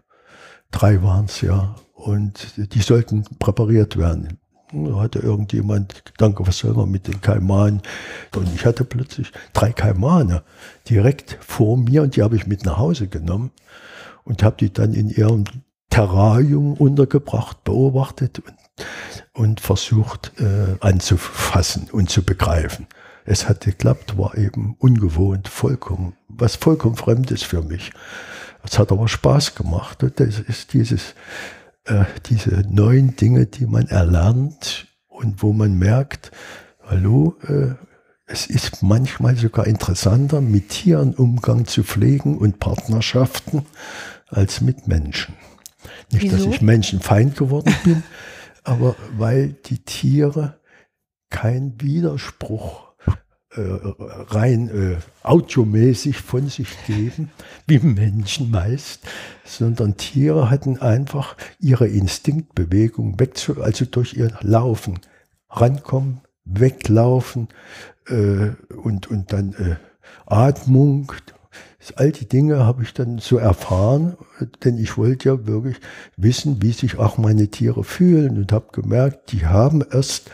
drei 0.72 1.02
waren 1.02 1.26
es 1.26 1.42
ja. 1.42 1.76
Und 1.94 2.74
die 2.74 2.82
sollten 2.82 3.26
präpariert 3.40 3.98
werden. 3.98 4.40
Da 4.72 5.00
hatte 5.00 5.20
irgendjemand, 5.20 6.04
danke, 6.18 6.46
was 6.46 6.60
soll 6.60 6.76
man 6.76 6.92
mit 6.92 7.08
den 7.08 7.22
Kaimanen? 7.22 7.82
Und 8.36 8.54
ich 8.54 8.66
hatte 8.66 8.86
plötzlich 8.86 9.32
drei 9.54 9.72
Kaimane 9.72 10.44
direkt 10.88 11.38
vor 11.42 11.76
mir 11.76 12.04
und 12.04 12.16
die 12.16 12.22
habe 12.22 12.36
ich 12.36 12.46
mit 12.46 12.66
nach 12.66 12.78
Hause 12.78 13.08
genommen 13.08 13.52
und 14.24 14.44
habe 14.44 14.58
die 14.60 14.72
dann 14.72 14.94
in 14.94 15.10
ihrem 15.10 15.46
Terrarium 15.90 16.76
untergebracht, 16.76 17.64
beobachtet 17.64 18.40
und 18.40 18.54
und 19.34 19.60
versucht 19.60 20.34
äh, 20.40 20.76
anzufassen 20.80 21.88
und 21.92 22.10
zu 22.10 22.24
begreifen. 22.24 22.88
Es 23.26 23.48
hat 23.48 23.62
geklappt, 23.62 24.18
war 24.18 24.38
eben 24.38 24.76
ungewohnt, 24.80 25.48
vollkommen, 25.48 26.14
was 26.28 26.56
vollkommen 26.56 26.96
Fremdes 26.96 27.44
für 27.44 27.62
mich. 27.62 27.92
Es 28.64 28.80
hat 28.80 28.92
aber 28.92 29.08
Spaß 29.08 29.56
gemacht. 29.56 30.04
Und 30.04 30.20
das 30.20 30.40
ist 30.40 30.74
dieses, 30.74 31.14
äh, 31.86 32.06
diese 32.26 32.64
neuen 32.70 33.16
Dinge, 33.16 33.46
die 33.46 33.66
man 33.66 33.88
erlernt 33.88 34.88
und 35.08 35.44
wo 35.44 35.54
man 35.54 35.78
merkt, 35.78 36.32
hallo, 36.88 37.38
äh, 37.48 37.76
es 38.26 38.46
ist 38.46 38.84
manchmal 38.84 39.36
sogar 39.36 39.66
interessanter, 39.66 40.40
mit 40.40 40.70
Tieren 40.70 41.16
Umgang 41.16 41.66
zu 41.66 41.84
pflegen 41.84 42.38
und 42.38 42.60
Partnerschaften 42.60 43.66
als 44.28 44.62
mit 44.62 44.88
Menschen. 44.88 45.36
Nicht, 46.12 46.26
Wieso? 46.26 46.38
dass 46.38 46.46
ich 46.46 46.62
Menschenfeind 46.62 47.36
geworden 47.36 47.76
bin, 47.84 48.04
aber 48.64 48.96
weil 49.18 49.54
die 49.66 49.80
Tiere 49.80 50.60
keinen 51.30 51.80
Widerspruch 51.82 52.90
äh, 53.52 53.62
rein 53.62 54.70
äh, 54.70 54.98
audiomäßig 55.24 56.18
von 56.18 56.50
sich 56.50 56.70
geben, 56.86 57.32
wie 57.66 57.80
Menschen 57.80 58.52
meist, 58.52 59.02
sondern 59.44 59.98
Tiere 59.98 60.50
hatten 60.50 60.80
einfach 60.80 61.36
ihre 61.60 61.88
Instinktbewegung 61.88 63.20
wegzu, 63.20 63.62
also 63.62 63.86
durch 63.86 64.14
ihr 64.14 64.38
Laufen 64.42 65.00
rankommen, 65.50 66.22
weglaufen 66.46 67.48
äh, 68.08 68.50
und, 68.76 69.08
und 69.10 69.34
dann 69.34 69.54
äh, 69.54 69.78
Atmung, 70.26 71.12
All 71.96 72.12
die 72.12 72.28
Dinge 72.28 72.66
habe 72.66 72.84
ich 72.84 72.94
dann 72.94 73.20
so 73.20 73.38
erfahren, 73.38 74.18
denn 74.64 74.78
ich 74.78 74.98
wollte 74.98 75.30
ja 75.30 75.48
wirklich 75.48 75.78
wissen, 76.18 76.62
wie 76.62 76.74
sich 76.74 77.00
auch 77.00 77.18
meine 77.18 77.48
Tiere 77.48 77.84
fühlen 77.84 78.38
und 78.38 78.52
habe 78.52 78.68
gemerkt, 78.74 79.32
die 79.32 79.46
haben 79.46 79.84
erst, 79.90 80.30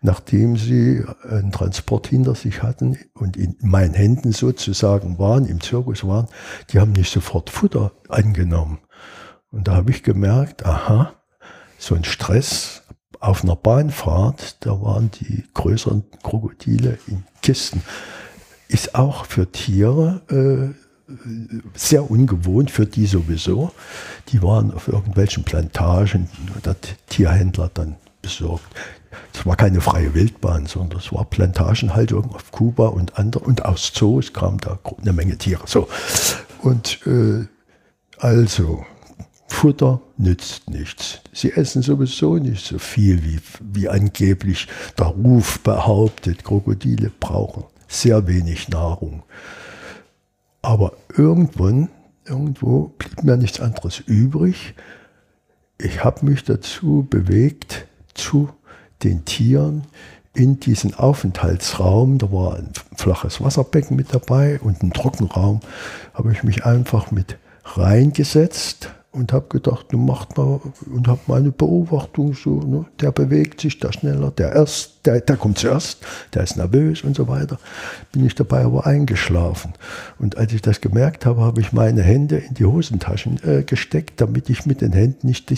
nachdem 0.00 0.56
sie 0.56 1.04
einen 1.28 1.52
Transport 1.52 2.06
hinter 2.06 2.34
sich 2.34 2.62
hatten 2.62 2.98
und 3.14 3.36
in 3.36 3.56
meinen 3.60 3.94
Händen 3.94 4.32
sozusagen 4.32 5.18
waren, 5.18 5.44
im 5.46 5.60
Zirkus 5.60 6.04
waren, 6.04 6.26
die 6.70 6.80
haben 6.80 6.92
nicht 6.92 7.12
sofort 7.12 7.50
Futter 7.50 7.92
angenommen. 8.08 8.78
Und 9.50 9.68
da 9.68 9.76
habe 9.76 9.90
ich 9.90 10.02
gemerkt, 10.02 10.64
aha, 10.64 11.12
so 11.78 11.94
ein 11.94 12.04
Stress 12.04 12.82
auf 13.20 13.44
einer 13.44 13.56
Bahnfahrt, 13.56 14.64
da 14.64 14.80
waren 14.80 15.10
die 15.10 15.44
größeren 15.52 16.04
Krokodile 16.22 16.98
in 17.06 17.24
Kisten 17.42 17.82
ist 18.68 18.94
auch 18.94 19.24
für 19.24 19.50
Tiere 19.50 20.22
äh, 20.30 20.88
sehr 21.74 22.10
ungewohnt, 22.10 22.70
für 22.70 22.86
die 22.86 23.06
sowieso. 23.06 23.72
Die 24.28 24.42
waren 24.42 24.72
auf 24.72 24.88
irgendwelchen 24.88 25.42
Plantagen, 25.42 26.28
der 26.64 26.76
Tierhändler 27.08 27.70
dann 27.72 27.96
besorgt. 28.20 28.66
Es 29.32 29.46
war 29.46 29.56
keine 29.56 29.80
freie 29.80 30.12
Wildbahn, 30.14 30.66
sondern 30.66 31.00
es 31.00 31.12
war 31.12 31.24
Plantagenhaltung 31.24 32.34
auf 32.34 32.52
Kuba 32.52 32.88
und 32.88 33.18
andere 33.18 33.44
und 33.44 33.64
aus 33.64 33.92
Zoos 33.94 34.34
kam 34.34 34.58
da 34.58 34.78
eine 35.00 35.14
Menge 35.14 35.38
Tiere. 35.38 35.62
So. 35.66 35.88
Und 36.62 37.00
äh, 37.06 37.46
also, 38.18 38.84
Futter 39.48 40.02
nützt 40.18 40.68
nichts. 40.68 41.20
Sie 41.32 41.52
essen 41.52 41.80
sowieso 41.80 42.36
nicht 42.36 42.66
so 42.66 42.78
viel, 42.78 43.24
wie, 43.24 43.40
wie 43.60 43.88
angeblich 43.88 44.68
der 44.98 45.06
Ruf 45.06 45.60
behauptet. 45.60 46.44
Krokodile 46.44 47.10
brauchen 47.18 47.64
sehr 47.88 48.28
wenig 48.28 48.68
Nahrung. 48.68 49.22
Aber 50.62 50.92
irgendwann, 51.16 51.88
irgendwo 52.26 52.92
blieb 52.98 53.24
mir 53.24 53.36
nichts 53.36 53.60
anderes 53.60 54.00
übrig. 54.00 54.74
Ich 55.78 56.04
habe 56.04 56.26
mich 56.26 56.44
dazu 56.44 57.06
bewegt, 57.08 57.86
zu 58.14 58.50
den 59.02 59.24
Tieren 59.24 59.84
in 60.34 60.60
diesen 60.60 60.94
Aufenthaltsraum, 60.94 62.18
da 62.18 62.30
war 62.30 62.56
ein 62.56 62.70
flaches 62.96 63.40
Wasserbecken 63.40 63.96
mit 63.96 64.14
dabei 64.14 64.60
und 64.60 64.82
ein 64.82 64.92
Trockenraum, 64.92 65.60
habe 66.14 66.32
ich 66.32 66.42
mich 66.42 66.64
einfach 66.64 67.10
mit 67.10 67.38
reingesetzt 67.64 68.90
und 69.18 69.32
habe 69.32 69.46
gedacht, 69.48 69.86
du 69.90 69.98
machst 69.98 70.36
mal 70.36 70.60
und 70.94 71.08
habe 71.08 71.20
meine 71.26 71.50
Beobachtung 71.50 72.34
so, 72.34 72.60
ne, 72.60 72.84
der 73.00 73.10
bewegt 73.10 73.60
sich 73.60 73.80
da 73.80 73.92
schneller, 73.92 74.30
der 74.30 74.52
erst, 74.52 75.04
der, 75.06 75.20
der 75.20 75.36
kommt 75.36 75.58
zuerst, 75.58 75.98
der 76.34 76.44
ist 76.44 76.56
nervös 76.56 77.02
und 77.02 77.16
so 77.16 77.26
weiter. 77.28 77.58
Bin 78.12 78.24
ich 78.24 78.34
dabei 78.34 78.64
aber 78.64 78.86
eingeschlafen. 78.86 79.74
Und 80.18 80.38
als 80.38 80.52
ich 80.52 80.62
das 80.62 80.80
gemerkt 80.80 81.26
habe, 81.26 81.40
habe 81.40 81.60
ich 81.60 81.72
meine 81.72 82.02
Hände 82.02 82.36
in 82.38 82.54
die 82.54 82.64
Hosentaschen 82.64 83.40
äh, 83.44 83.64
gesteckt, 83.64 84.20
damit 84.20 84.48
ich 84.48 84.66
mit 84.66 84.80
den 84.80 84.92
Händen 84.92 85.26
nicht, 85.26 85.52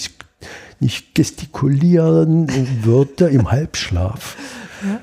nicht 0.80 1.14
gestikulieren 1.14 2.48
würde 2.82 3.28
im 3.28 3.50
Halbschlaf. 3.50 4.36
Ja. 4.82 5.00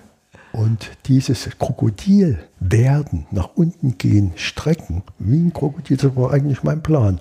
Und 0.52 0.90
dieses 1.06 1.48
Krokodil 1.60 2.40
werden, 2.60 3.28
nach 3.30 3.50
unten 3.54 4.00
gehen, 4.00 4.32
strecken, 4.36 5.04
wie 5.20 5.38
ein 5.38 5.54
Krokodil, 5.54 5.98
das 5.98 6.16
war 6.16 6.32
eigentlich 6.32 6.64
mein 6.64 6.82
Plan. 6.82 7.20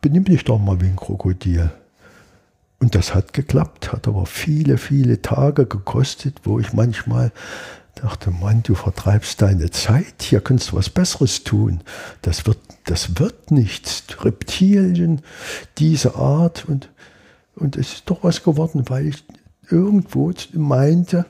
Benimm 0.00 0.24
dich 0.24 0.44
doch 0.44 0.58
mal 0.58 0.80
wie 0.80 0.86
ein 0.86 0.96
Krokodil. 0.96 1.70
Und 2.78 2.94
das 2.94 3.14
hat 3.14 3.34
geklappt, 3.34 3.92
hat 3.92 4.08
aber 4.08 4.24
viele, 4.24 4.78
viele 4.78 5.20
Tage 5.20 5.66
gekostet, 5.66 6.40
wo 6.44 6.58
ich 6.58 6.72
manchmal 6.72 7.30
dachte, 7.94 8.30
Mann, 8.30 8.62
du 8.62 8.74
vertreibst 8.74 9.42
deine 9.42 9.70
Zeit, 9.70 10.22
hier 10.22 10.40
kannst 10.40 10.70
du 10.70 10.76
was 10.76 10.88
Besseres 10.88 11.44
tun. 11.44 11.82
Das 12.22 12.46
wird, 12.46 12.58
das 12.84 13.18
wird 13.18 13.50
nichts. 13.50 14.04
Reptilien, 14.24 15.20
diese 15.76 16.14
Art 16.14 16.64
und, 16.66 16.88
und 17.54 17.76
es 17.76 17.92
ist 17.92 18.02
doch 18.06 18.24
was 18.24 18.42
geworden, 18.42 18.84
weil 18.88 19.08
ich 19.08 19.24
irgendwo 19.68 20.32
meinte, 20.54 21.26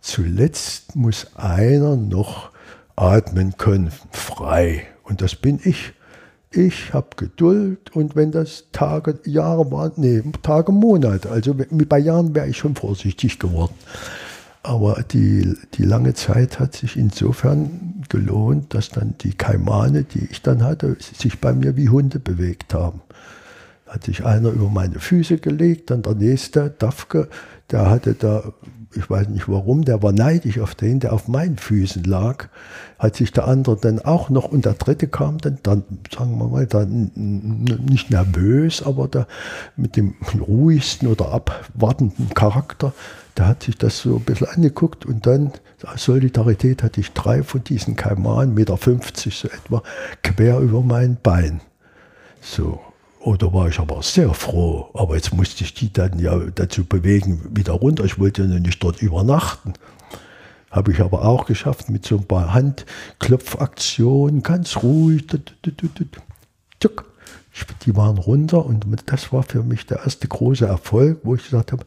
zuletzt 0.00 0.94
muss 0.94 1.34
einer 1.34 1.96
noch 1.96 2.50
atmen 2.94 3.56
können, 3.56 3.90
frei. 4.12 4.86
Und 5.02 5.22
das 5.22 5.34
bin 5.34 5.60
ich. 5.64 5.92
Ich 6.54 6.92
habe 6.92 7.08
Geduld 7.16 7.96
und 7.96 8.14
wenn 8.14 8.30
das 8.30 8.64
Tage, 8.72 9.18
Jahre 9.24 9.70
waren, 9.70 9.92
nee, 9.96 10.22
Tage, 10.42 10.70
Monate, 10.70 11.30
also 11.30 11.54
bei 11.54 11.98
Jahren 11.98 12.34
wäre 12.34 12.48
ich 12.48 12.58
schon 12.58 12.74
vorsichtig 12.74 13.38
geworden. 13.38 13.74
Aber 14.62 15.02
die, 15.10 15.56
die 15.74 15.84
lange 15.84 16.12
Zeit 16.12 16.60
hat 16.60 16.76
sich 16.76 16.96
insofern 16.96 18.04
gelohnt, 18.08 18.74
dass 18.74 18.90
dann 18.90 19.14
die 19.22 19.32
Kaimane, 19.32 20.04
die 20.04 20.28
ich 20.30 20.42
dann 20.42 20.62
hatte, 20.62 20.96
sich 21.00 21.40
bei 21.40 21.54
mir 21.54 21.76
wie 21.76 21.88
Hunde 21.88 22.20
bewegt 22.20 22.74
haben. 22.74 23.00
Hat 23.86 24.04
sich 24.04 24.24
einer 24.24 24.50
über 24.50 24.68
meine 24.68 25.00
Füße 25.00 25.38
gelegt, 25.38 25.90
dann 25.90 26.02
der 26.02 26.14
nächste, 26.14 26.70
Dafke, 26.70 27.28
der 27.70 27.88
hatte 27.88 28.14
da 28.14 28.52
ich 28.94 29.08
weiß 29.08 29.28
nicht 29.28 29.48
warum, 29.48 29.84
der 29.84 30.02
war 30.02 30.12
neidisch 30.12 30.58
auf 30.58 30.74
den, 30.74 31.00
der 31.00 31.12
auf 31.12 31.28
meinen 31.28 31.56
Füßen 31.56 32.04
lag, 32.04 32.48
hat 32.98 33.16
sich 33.16 33.32
der 33.32 33.48
andere 33.48 33.76
dann 33.76 33.98
auch 34.00 34.30
noch, 34.30 34.44
und 34.44 34.64
der 34.64 34.74
dritte 34.74 35.08
kam 35.08 35.38
dann, 35.38 35.58
dann 35.62 35.84
sagen 36.14 36.38
wir 36.38 36.48
mal, 36.48 36.66
dann 36.66 37.10
nicht 37.14 38.10
nervös, 38.10 38.82
aber 38.82 39.08
da 39.08 39.26
mit 39.76 39.96
dem 39.96 40.14
ruhigsten 40.38 41.08
oder 41.08 41.32
abwartenden 41.32 42.30
Charakter, 42.34 42.92
der 43.36 43.48
hat 43.48 43.62
sich 43.62 43.78
das 43.78 43.98
so 43.98 44.16
ein 44.16 44.24
bisschen 44.24 44.48
angeguckt 44.48 45.06
und 45.06 45.26
dann, 45.26 45.52
Solidarität 45.96 46.82
hatte 46.82 47.00
ich 47.00 47.12
drei 47.12 47.42
von 47.42 47.64
diesen 47.64 47.96
Kaimanen, 47.96 48.54
Meter 48.54 48.76
50 48.76 49.36
so 49.36 49.48
etwa, 49.48 49.82
quer 50.22 50.60
über 50.60 50.82
mein 50.82 51.16
Bein. 51.22 51.60
So, 52.40 52.80
Oh, 53.24 53.36
da 53.36 53.52
war 53.52 53.68
ich 53.68 53.78
aber 53.78 54.02
sehr 54.02 54.34
froh. 54.34 54.90
Aber 54.94 55.14
jetzt 55.14 55.32
musste 55.32 55.62
ich 55.62 55.74
die 55.74 55.92
dann 55.92 56.18
ja 56.18 56.36
dazu 56.36 56.84
bewegen, 56.84 57.40
wieder 57.54 57.72
runter. 57.72 58.04
Ich 58.04 58.18
wollte 58.18 58.42
ja 58.42 58.58
nicht 58.58 58.82
dort 58.82 59.00
übernachten. 59.00 59.74
Habe 60.72 60.90
ich 60.90 61.00
aber 61.00 61.24
auch 61.24 61.46
geschafft 61.46 61.88
mit 61.88 62.04
so 62.04 62.16
ein 62.16 62.24
paar 62.24 62.52
Handklopfaktionen, 62.52 64.42
ganz 64.42 64.82
ruhig. 64.82 65.26
Die 67.84 67.96
waren 67.96 68.18
runter 68.18 68.66
und 68.66 68.86
das 69.06 69.32
war 69.32 69.44
für 69.44 69.62
mich 69.62 69.86
der 69.86 69.98
erste 69.98 70.26
große 70.26 70.66
Erfolg, 70.66 71.20
wo 71.22 71.36
ich 71.36 71.44
gesagt 71.44 71.70
habe, 71.70 71.84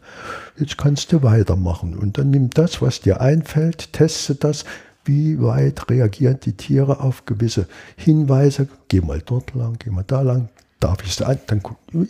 jetzt 0.57 0.77
kannst 0.77 1.11
du 1.11 1.21
weitermachen. 1.21 1.97
Und 1.97 2.17
dann 2.17 2.29
nimm 2.29 2.49
das, 2.51 2.81
was 2.81 3.01
dir 3.01 3.19
einfällt, 3.19 3.91
teste 3.91 4.35
das, 4.35 4.63
wie 5.03 5.41
weit 5.41 5.89
reagieren 5.89 6.39
die 6.39 6.53
Tiere 6.53 7.01
auf 7.01 7.25
gewisse 7.25 7.67
Hinweise. 7.97 8.69
Geh 8.87 9.01
mal 9.01 9.21
dort 9.25 9.53
lang, 9.53 9.77
geh 9.79 9.89
mal 9.89 10.05
da 10.05 10.21
lang, 10.21 10.47
darf 10.79 11.03
ich 11.03 11.11
es 11.11 11.21
an, 11.21 11.39
dann, 11.47 11.61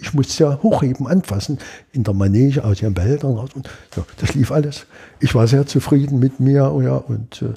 ich 0.02 0.14
musste 0.14 0.32
es 0.32 0.40
ja 0.40 0.60
hochheben, 0.62 1.08
anfassen, 1.08 1.60
in 1.92 2.04
der 2.04 2.14
Manege 2.14 2.64
aus 2.64 2.82
ihren 2.82 2.94
Behältern 2.94 3.36
raus. 3.36 3.52
Und 3.54 3.70
ja, 3.96 4.06
das 4.18 4.34
lief 4.34 4.52
alles. 4.52 4.86
Ich 5.20 5.36
war 5.36 5.48
sehr 5.48 5.66
zufrieden 5.66 6.20
mit 6.20 6.40
mir 6.40 6.74
ja, 6.84 6.96
und 6.96 7.42
äh, 7.42 7.54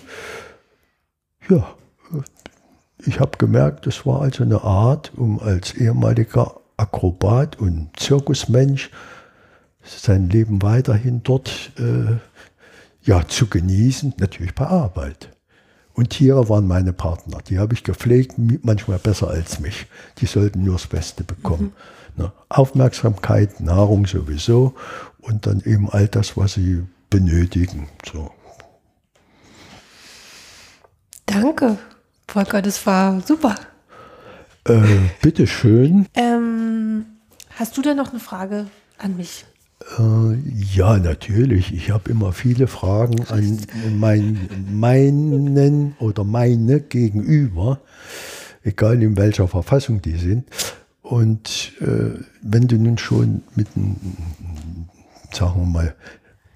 ja, 1.52 1.66
ich 3.04 3.20
habe 3.20 3.38
gemerkt, 3.38 3.86
das 3.86 4.04
war 4.06 4.22
also 4.22 4.42
eine 4.42 4.62
Art, 4.62 5.12
um 5.16 5.40
als 5.40 5.74
ehemaliger 5.74 6.60
Akrobat 6.76 7.58
und 7.58 7.90
Zirkusmensch 7.96 8.90
sein 9.82 10.28
Leben 10.28 10.62
weiterhin 10.62 11.22
dort 11.22 11.72
äh, 11.78 12.16
ja, 13.02 13.26
zu 13.26 13.46
genießen, 13.46 14.14
natürlich 14.18 14.54
bei 14.54 14.66
Arbeit. 14.66 15.30
Und 15.98 16.10
Tiere 16.10 16.48
waren 16.48 16.68
meine 16.68 16.92
Partner. 16.92 17.38
Die 17.48 17.58
habe 17.58 17.74
ich 17.74 17.82
gepflegt, 17.82 18.36
manchmal 18.62 19.00
besser 19.00 19.30
als 19.30 19.58
mich. 19.58 19.88
Die 20.18 20.26
sollten 20.26 20.62
nur 20.62 20.74
das 20.74 20.86
Beste 20.86 21.24
bekommen. 21.24 21.72
Mhm. 22.14 22.22
Ne? 22.22 22.32
Aufmerksamkeit, 22.48 23.58
Nahrung 23.58 24.06
sowieso 24.06 24.76
und 25.20 25.48
dann 25.48 25.60
eben 25.62 25.90
all 25.90 26.06
das, 26.06 26.36
was 26.36 26.52
sie 26.52 26.84
benötigen. 27.10 27.88
So. 28.08 28.30
Danke, 31.26 31.78
Volker, 32.28 32.62
das 32.62 32.86
war 32.86 33.20
super. 33.20 33.56
Äh, 34.68 35.00
bitteschön. 35.20 36.06
Ähm, 36.14 37.06
hast 37.56 37.76
du 37.76 37.82
da 37.82 37.94
noch 37.94 38.10
eine 38.10 38.20
Frage 38.20 38.68
an 38.98 39.16
mich? 39.16 39.46
Äh, 39.96 40.34
ja, 40.74 40.98
natürlich. 40.98 41.72
Ich 41.72 41.90
habe 41.90 42.10
immer 42.10 42.32
viele 42.32 42.66
Fragen 42.66 43.24
an 43.28 43.60
mein, 43.98 44.48
meinen 44.70 45.94
oder 45.98 46.24
meine 46.24 46.80
Gegenüber, 46.80 47.80
egal 48.62 49.02
in 49.02 49.16
welcher 49.16 49.48
Verfassung 49.48 50.02
die 50.02 50.16
sind. 50.16 50.46
Und 51.02 51.72
äh, 51.80 52.20
wenn 52.42 52.68
du 52.68 52.76
nun 52.76 52.98
schon 52.98 53.42
mit 53.54 53.68
einem, 53.76 53.96
sagen 55.32 55.60
wir 55.60 55.66
mal, 55.66 55.94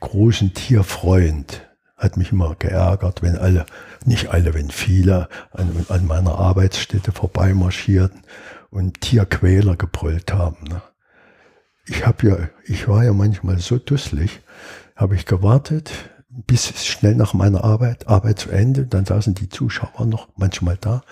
großen 0.01 0.53
Tierfreund, 0.53 1.63
hat 1.97 2.17
mich 2.17 2.33
immer 2.33 2.57
geärgert, 2.59 3.23
wenn 3.23 3.37
alle, 3.37 3.65
nicht 4.05 4.29
alle, 4.29 4.53
wenn 4.55 4.71
viele 4.71 5.29
an, 5.53 5.87
an 5.89 6.07
meiner 6.07 6.37
Arbeitsstätte 6.37 7.13
vorbeimarschierten 7.13 8.23
und 8.71 9.01
Tierquäler 9.01 9.77
gebrüllt 9.77 10.35
haben. 10.35 10.65
Ne? 10.69 10.83
Ich 11.87 12.07
habe 12.07 12.27
ja, 12.27 12.37
ich 12.65 12.89
war 12.89 13.05
ja 13.05 13.13
manchmal 13.13 13.59
so 13.59 13.79
dusselig, 13.79 14.41
habe 14.97 15.17
ich 15.17 15.27
gewartet, 15.27 15.91
bis 16.29 16.85
schnell 16.87 17.15
nach 17.15 17.35
meiner 17.35 17.63
Arbeit, 17.65 18.09
Arbeit 18.09 18.39
zu 18.39 18.51
Ende, 18.51 18.87
dann 18.87 19.05
saßen 19.05 19.35
die 19.35 19.49
Zuschauer 19.49 20.07
noch 20.07 20.29
manchmal 20.37 20.79
da. 20.81 21.03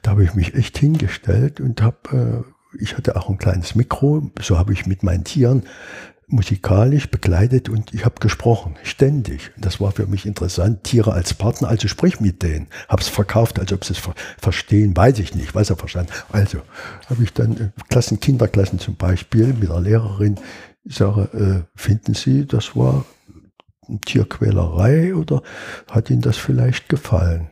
Da 0.00 0.12
habe 0.12 0.24
ich 0.24 0.34
mich 0.34 0.54
echt 0.54 0.78
hingestellt 0.78 1.60
und 1.60 1.82
habe, 1.82 2.44
äh, 2.76 2.82
ich 2.82 2.96
hatte 2.96 3.16
auch 3.16 3.28
ein 3.28 3.36
kleines 3.36 3.74
Mikro, 3.74 4.30
so 4.40 4.58
habe 4.58 4.72
ich 4.72 4.86
mit 4.86 5.02
meinen 5.02 5.24
Tieren 5.24 5.64
musikalisch 6.32 7.10
begleitet 7.10 7.68
und 7.68 7.92
ich 7.94 8.04
habe 8.04 8.16
gesprochen, 8.20 8.76
ständig. 8.82 9.50
Das 9.56 9.80
war 9.80 9.92
für 9.92 10.06
mich 10.06 10.26
interessant. 10.26 10.84
Tiere 10.84 11.12
als 11.12 11.34
Partner, 11.34 11.68
also 11.68 11.88
sprich 11.88 12.20
mit 12.20 12.42
denen. 12.42 12.68
Habe 12.88 13.02
es 13.02 13.08
verkauft, 13.08 13.58
als 13.58 13.72
ob 13.72 13.84
sie 13.84 13.92
es 13.92 13.98
ver 13.98 14.14
verstehen, 14.38 14.96
weiß 14.96 15.18
ich 15.18 15.34
nicht, 15.34 15.54
weiß 15.54 15.70
er 15.70 15.76
verstanden. 15.76 16.12
Also 16.30 16.58
habe 17.08 17.22
ich 17.22 17.32
dann 17.32 17.56
äh, 17.56 17.70
Klassen, 17.88 18.20
Kinderklassen 18.20 18.78
zum 18.78 18.96
Beispiel 18.96 19.48
mit 19.48 19.68
der 19.68 19.80
Lehrerin, 19.80 20.38
ich 20.84 20.96
sage, 20.96 21.28
äh, 21.32 21.78
finden 21.78 22.14
Sie, 22.14 22.46
das 22.46 22.74
war 22.74 23.04
Tierquälerei 24.04 25.14
oder 25.14 25.42
hat 25.90 26.10
Ihnen 26.10 26.22
das 26.22 26.38
vielleicht 26.38 26.88
gefallen? 26.88 27.48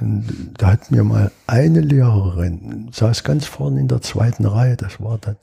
Und 0.00 0.54
da 0.58 0.72
hat 0.72 0.90
mir 0.90 1.04
mal 1.04 1.30
eine 1.46 1.80
Lehrerin, 1.80 2.90
saß 2.92 3.24
ganz 3.24 3.46
vorne 3.46 3.80
in 3.80 3.88
der 3.88 4.02
zweiten 4.02 4.44
Reihe, 4.44 4.76
das 4.76 5.00
war 5.00 5.18
dann 5.18 5.36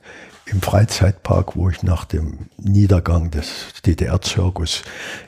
im 0.51 0.61
Freizeitpark, 0.61 1.55
wo 1.55 1.69
ich 1.69 1.83
nach 1.83 2.05
dem 2.05 2.49
Niedergang 2.57 3.31
des 3.31 3.73
DDR-Zirkus 3.85 4.83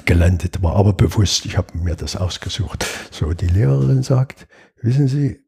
gelandet 0.05 0.61
war, 0.61 0.75
aber 0.75 0.93
bewusst, 0.93 1.45
ich 1.45 1.57
habe 1.57 1.77
mir 1.77 1.95
das 1.95 2.15
ausgesucht. 2.15 2.85
So, 3.11 3.33
die 3.33 3.47
Lehrerin 3.47 4.03
sagt, 4.03 4.47
wissen 4.81 5.07
Sie, 5.07 5.39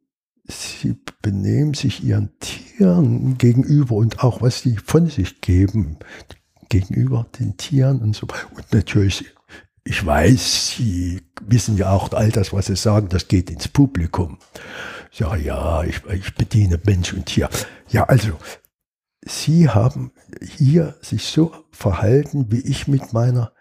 Sie 0.46 0.98
benehmen 1.22 1.74
sich 1.74 2.04
Ihren 2.04 2.38
Tieren 2.40 3.38
gegenüber 3.38 3.96
und 3.96 4.24
auch 4.24 4.42
was 4.42 4.62
Sie 4.62 4.78
von 4.78 5.08
sich 5.08 5.42
geben 5.42 5.98
gegenüber 6.70 7.28
den 7.40 7.56
Tieren 7.56 8.02
und 8.02 8.16
so. 8.16 8.28
Und 8.56 8.74
natürlich, 8.74 9.26
ich 9.86 10.06
weiß, 10.06 10.76
Sie 10.78 11.22
wissen 11.42 11.78
ja 11.78 11.92
auch 11.92 12.12
all 12.14 12.30
das, 12.30 12.52
was 12.52 12.66
Sie 12.66 12.76
sagen, 12.76 13.10
das 13.10 13.28
geht 13.28 13.50
ins 13.50 13.68
Publikum. 13.68 14.38
Ja, 15.14 15.36
ja, 15.36 15.84
ich, 15.84 16.02
ich 16.12 16.34
bediene 16.36 16.80
Mensch 16.84 17.14
und 17.14 17.28
Tier. 17.28 17.50
Ja, 17.90 18.04
also 18.06 18.38
Sie 19.26 19.70
haben 19.70 20.12
hier 20.42 20.96
sich 21.02 21.26
so 21.26 21.52
verhalten, 21.72 22.48
wie 22.50 22.60
ich 22.60 22.88
mit 22.88 23.14
meiner 23.14 23.52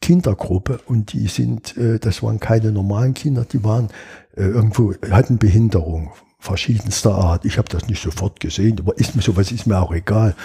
Kindergruppe 0.00 0.80
und 0.86 1.12
die 1.12 1.28
sind, 1.28 1.76
äh, 1.76 1.98
das 1.98 2.22
waren 2.22 2.40
keine 2.40 2.72
normalen 2.72 3.14
Kinder, 3.14 3.44
die 3.44 3.64
waren 3.64 3.88
äh, 4.36 4.42
irgendwo, 4.44 4.94
hatten 5.10 5.38
Behinderung 5.38 6.12
verschiedenster 6.38 7.14
Art. 7.14 7.44
Ich 7.44 7.58
habe 7.58 7.68
das 7.68 7.88
nicht 7.88 8.02
sofort 8.02 8.40
gesehen, 8.40 8.78
aber 8.78 8.96
ist 8.98 9.16
mir 9.16 9.22
sowas 9.22 9.50
ist 9.50 9.66
mir 9.66 9.80
auch 9.80 9.92
egal. 9.92 10.36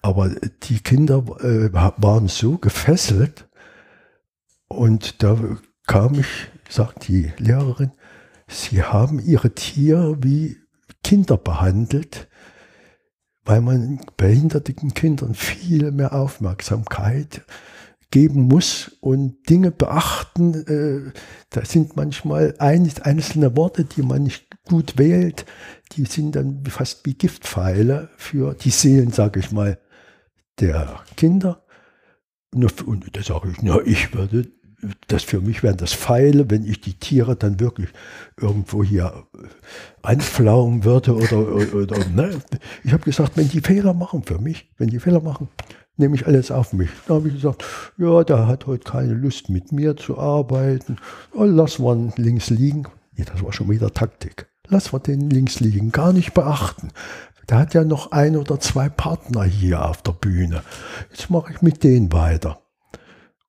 Aber 0.00 0.30
die 0.64 0.80
Kinder 0.80 1.24
äh, 1.40 1.72
waren 1.72 2.28
so 2.28 2.58
gefesselt 2.58 3.48
und 4.68 5.22
da 5.22 5.36
kam 5.86 6.14
ich, 6.14 6.48
sagt 6.68 7.08
die 7.08 7.32
Lehrerin, 7.38 7.92
sie 8.48 8.82
haben 8.82 9.18
ihre 9.18 9.54
Tiere 9.54 10.22
wie 10.22 10.56
Kinder 11.02 11.36
behandelt, 11.36 12.28
weil 13.44 13.60
man 13.60 14.00
behinderten 14.16 14.94
Kindern 14.94 15.34
viel 15.34 15.90
mehr 15.90 16.12
Aufmerksamkeit 16.12 17.42
geben 18.10 18.42
muss 18.42 18.96
und 19.00 19.48
Dinge 19.48 19.72
beachten. 19.72 20.54
Äh, 20.66 21.12
da 21.50 21.64
sind 21.64 21.96
manchmal 21.96 22.54
einzelne 22.58 23.56
Worte, 23.56 23.84
die 23.84 24.02
man 24.02 24.24
nicht 24.24 24.46
gut 24.68 24.96
wählt, 24.96 25.44
die 25.92 26.04
sind 26.04 26.36
dann 26.36 26.64
fast 26.66 27.04
wie 27.04 27.14
Giftpfeile 27.14 28.10
für 28.16 28.54
die 28.54 28.70
Seelen, 28.70 29.10
sage 29.10 29.40
ich 29.40 29.50
mal, 29.50 29.78
der 30.60 31.00
Kinder. 31.16 31.64
Und 32.54 33.16
da 33.16 33.22
sage 33.22 33.50
ich, 33.50 33.62
na, 33.62 33.80
ich 33.84 34.14
würde, 34.14 34.52
das 35.06 35.22
für 35.22 35.40
mich 35.40 35.62
wären 35.62 35.76
das 35.76 35.92
Pfeile, 35.92 36.50
wenn 36.50 36.64
ich 36.64 36.80
die 36.80 36.94
Tiere 36.94 37.36
dann 37.36 37.60
wirklich 37.60 37.88
irgendwo 38.36 38.82
hier 38.82 39.26
anflaumen 40.02 40.84
würde 40.84 41.14
oder, 41.14 41.54
oder, 41.54 41.74
oder 41.74 42.08
ne? 42.08 42.40
Ich 42.82 42.92
habe 42.92 43.04
gesagt, 43.04 43.36
wenn 43.36 43.48
die 43.48 43.60
Fehler 43.60 43.94
machen 43.94 44.24
für 44.24 44.38
mich, 44.38 44.70
wenn 44.78 44.88
die 44.88 44.98
Fehler 44.98 45.20
machen, 45.20 45.48
nehme 45.96 46.16
ich 46.16 46.26
alles 46.26 46.50
auf 46.50 46.72
mich. 46.72 46.90
Da 47.06 47.14
habe 47.14 47.28
ich 47.28 47.34
gesagt, 47.34 47.64
ja, 47.96 48.24
der 48.24 48.46
hat 48.46 48.66
heute 48.66 48.84
keine 48.84 49.14
Lust 49.14 49.48
mit 49.48 49.72
mir 49.72 49.96
zu 49.96 50.18
arbeiten. 50.18 50.96
Oh, 51.32 51.44
lass 51.44 51.78
mal 51.78 52.12
links 52.16 52.50
liegen. 52.50 52.84
Ja, 53.16 53.24
das 53.24 53.42
war 53.42 53.52
schon 53.52 53.70
wieder 53.70 53.92
Taktik. 53.92 54.46
Lass 54.68 54.92
wir 54.92 55.00
den 55.00 55.30
links 55.30 55.60
liegen, 55.60 55.92
gar 55.92 56.12
nicht 56.12 56.34
beachten. 56.34 56.88
Der 57.48 57.58
hat 57.58 57.74
ja 57.74 57.84
noch 57.84 58.12
ein 58.12 58.36
oder 58.36 58.58
zwei 58.60 58.88
Partner 58.88 59.44
hier 59.44 59.84
auf 59.84 60.02
der 60.02 60.12
Bühne. 60.12 60.62
Jetzt 61.10 61.28
mache 61.28 61.52
ich 61.52 61.60
mit 61.60 61.84
denen 61.84 62.12
weiter. 62.12 62.61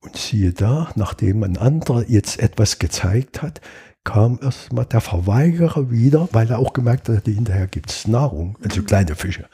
Und 0.03 0.17
siehe 0.17 0.51
da, 0.51 0.91
nachdem 0.95 1.43
ein 1.43 1.57
anderer 1.57 2.03
jetzt 2.09 2.37
etwas 2.39 2.77
gezeigt 2.77 3.41
hat, 3.41 3.61
kam 4.03 4.37
erstmal 4.41 4.85
der 4.85 4.99
Verweigerer 4.99 5.89
wieder, 5.91 6.27
weil 6.33 6.51
er 6.51 6.59
auch 6.59 6.73
gemerkt 6.73 7.07
hat, 7.07 7.23
hinterher 7.23 7.67
gibt 7.67 7.89
es 7.89 8.05
Nahrung, 8.05 8.57
also 8.61 8.83
kleine 8.83 9.15
Fische. 9.15 9.45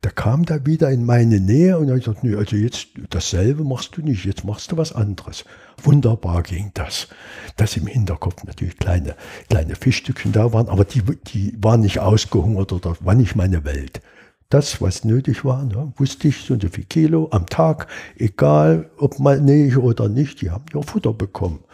Da 0.00 0.08
kam 0.10 0.46
da 0.46 0.64
wieder 0.64 0.90
in 0.90 1.04
meine 1.04 1.38
Nähe 1.38 1.78
und 1.78 1.88
er 1.88 1.96
hat 1.96 2.04
gesagt, 2.04 2.24
nee, 2.24 2.34
also 2.34 2.56
jetzt 2.56 2.88
dasselbe 3.10 3.62
machst 3.62 3.96
du 3.96 4.02
nicht, 4.02 4.24
jetzt 4.24 4.44
machst 4.44 4.72
du 4.72 4.78
was 4.78 4.92
anderes. 4.92 5.44
Wunderbar 5.82 6.42
ging 6.42 6.70
das. 6.72 7.08
Dass 7.56 7.76
im 7.76 7.86
Hinterkopf 7.86 8.44
natürlich 8.44 8.78
kleine, 8.78 9.16
kleine 9.50 9.76
Fischstückchen 9.76 10.32
da 10.32 10.52
waren, 10.52 10.68
aber 10.68 10.84
die, 10.84 11.02
die 11.02 11.56
waren 11.60 11.80
nicht 11.80 12.00
ausgehungert 12.00 12.72
oder 12.72 12.96
war 13.00 13.14
nicht 13.14 13.36
meine 13.36 13.64
Welt. 13.64 14.00
Das, 14.48 14.80
was 14.80 15.04
nötig 15.04 15.44
war, 15.44 15.64
ne, 15.64 15.92
wusste 15.96 16.28
ich, 16.28 16.42
so 16.44 16.54
und 16.54 16.62
so 16.62 16.68
viel 16.68 16.84
Kilo 16.84 17.28
am 17.32 17.46
Tag, 17.46 17.88
egal 18.16 18.90
ob 18.98 19.18
mal 19.18 19.40
nähe 19.40 19.78
oder 19.78 20.08
nicht, 20.08 20.42
die 20.42 20.50
haben 20.50 20.66
ja 20.72 20.82
Futter 20.82 21.12
bekommen. 21.12 21.64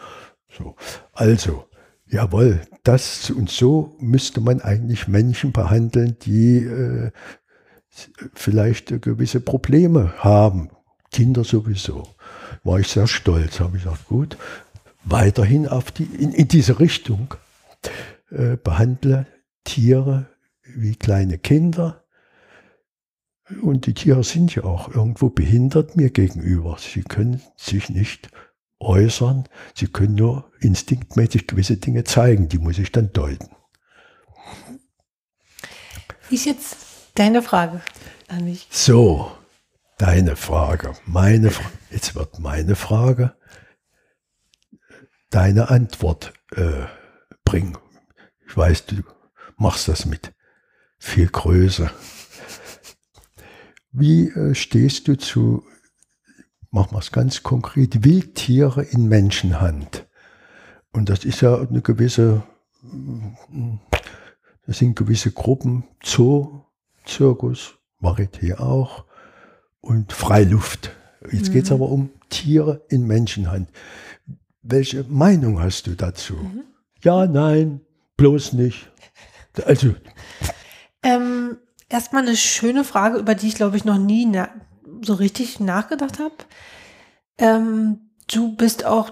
So. 0.57 0.75
Also, 1.13 1.65
jawohl, 2.07 2.61
das 2.83 3.29
und 3.29 3.49
so 3.49 3.95
müsste 3.99 4.41
man 4.41 4.61
eigentlich 4.61 5.07
Menschen 5.07 5.51
behandeln, 5.51 6.17
die 6.23 6.57
äh, 6.57 7.11
vielleicht 8.33 9.01
gewisse 9.01 9.41
Probleme 9.41 10.13
haben. 10.17 10.69
Kinder 11.11 11.43
sowieso. 11.43 12.07
War 12.63 12.79
ich 12.79 12.87
sehr 12.87 13.07
stolz, 13.07 13.59
habe 13.59 13.77
ich 13.77 13.83
gesagt, 13.83 14.07
gut, 14.07 14.37
weiterhin 15.03 15.67
auf 15.67 15.91
die, 15.91 16.03
in, 16.03 16.31
in 16.31 16.47
diese 16.47 16.79
Richtung 16.79 17.35
äh, 18.29 18.55
behandle 18.55 19.27
Tiere 19.63 20.27
wie 20.63 20.95
kleine 20.95 21.37
Kinder. 21.37 22.03
Und 23.61 23.85
die 23.85 23.93
Tiere 23.93 24.23
sind 24.23 24.55
ja 24.55 24.63
auch 24.63 24.93
irgendwo 24.93 25.29
behindert 25.29 25.95
mir 25.95 26.09
gegenüber. 26.09 26.77
Sie 26.79 27.01
können 27.03 27.41
sich 27.55 27.89
nicht 27.89 28.29
äußern, 28.79 29.47
sie 29.75 29.87
können 29.87 30.15
nur 30.15 30.51
instinktmäßig 30.59 31.47
gewisse 31.47 31.77
Dinge 31.77 32.03
zeigen, 32.03 32.47
die 32.47 32.57
muss 32.57 32.79
ich 32.79 32.91
dann 32.91 33.11
deuten. 33.13 33.49
Ist 36.29 36.45
jetzt 36.45 36.77
Deine 37.15 37.41
Frage 37.41 37.81
an 38.29 38.45
mich. 38.45 38.67
So, 38.71 39.31
deine 39.97 40.35
Frage. 40.35 40.93
Meine 41.05 41.51
Fra 41.51 41.69
Jetzt 41.89 42.15
wird 42.15 42.39
meine 42.39 42.75
Frage 42.75 43.35
deine 45.29 45.69
Antwort 45.69 46.33
äh, 46.55 46.85
bringen. 47.43 47.77
Ich 48.47 48.55
weiß, 48.55 48.85
du 48.85 49.03
machst 49.57 49.87
das 49.89 50.05
mit 50.05 50.33
viel 50.99 51.27
Größe. 51.27 51.91
Wie 53.91 54.29
äh, 54.29 54.55
stehst 54.55 55.07
du 55.07 55.17
zu, 55.17 55.63
machen 56.69 56.93
wir 56.93 56.99
es 56.99 57.11
ganz 57.11 57.43
konkret, 57.43 58.03
Wildtiere 58.03 58.83
in 58.83 59.07
Menschenhand? 59.07 60.07
Und 60.93 61.09
das 61.09 61.25
ist 61.25 61.41
ja 61.41 61.57
eine 61.57 61.81
gewisse, 61.81 62.43
das 64.65 64.77
sind 64.77 64.95
gewisse 64.95 65.31
Gruppen, 65.31 65.85
Zoo, 66.03 66.63
Zirkus, 67.05 67.75
Varieté 68.01 68.59
auch 68.59 69.05
und 69.79 70.13
Freiluft. 70.13 70.91
Jetzt 71.31 71.49
mhm. 71.49 71.53
geht 71.53 71.65
es 71.65 71.71
aber 71.71 71.89
um 71.89 72.09
Tiere 72.29 72.85
in 72.89 73.05
Menschenhand. 73.05 73.69
Welche 74.63 75.03
Meinung 75.03 75.59
hast 75.59 75.87
du 75.87 75.95
dazu? 75.95 76.35
Mhm. 76.35 76.63
Ja, 77.03 77.25
nein, 77.25 77.81
bloß 78.17 78.53
nicht. 78.53 78.91
Also. 79.65 79.95
Ähm, 81.03 81.57
erstmal 81.91 82.23
eine 82.23 82.37
schöne 82.37 82.83
Frage, 82.83 83.17
über 83.17 83.35
die 83.35 83.47
ich 83.47 83.55
glaube 83.55 83.77
ich 83.77 83.85
noch 83.85 83.97
nie 83.97 84.31
so 85.01 85.13
richtig 85.13 85.59
nachgedacht 85.59 86.19
habe. 86.19 86.35
Ähm, 87.37 88.11
du 88.31 88.55
bist 88.55 88.85
auch 88.85 89.11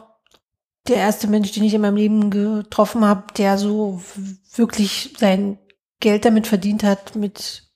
der 0.87 0.97
erste 0.97 1.27
Mensch, 1.27 1.51
den 1.51 1.63
ich 1.63 1.73
in 1.73 1.81
meinem 1.81 1.97
Leben 1.97 2.31
getroffen 2.31 3.05
habe, 3.05 3.33
der 3.37 3.57
so 3.57 4.01
wirklich 4.55 5.15
sein 5.17 5.59
Geld 5.99 6.25
damit 6.25 6.47
verdient 6.47 6.83
hat, 6.83 7.15
mit 7.15 7.69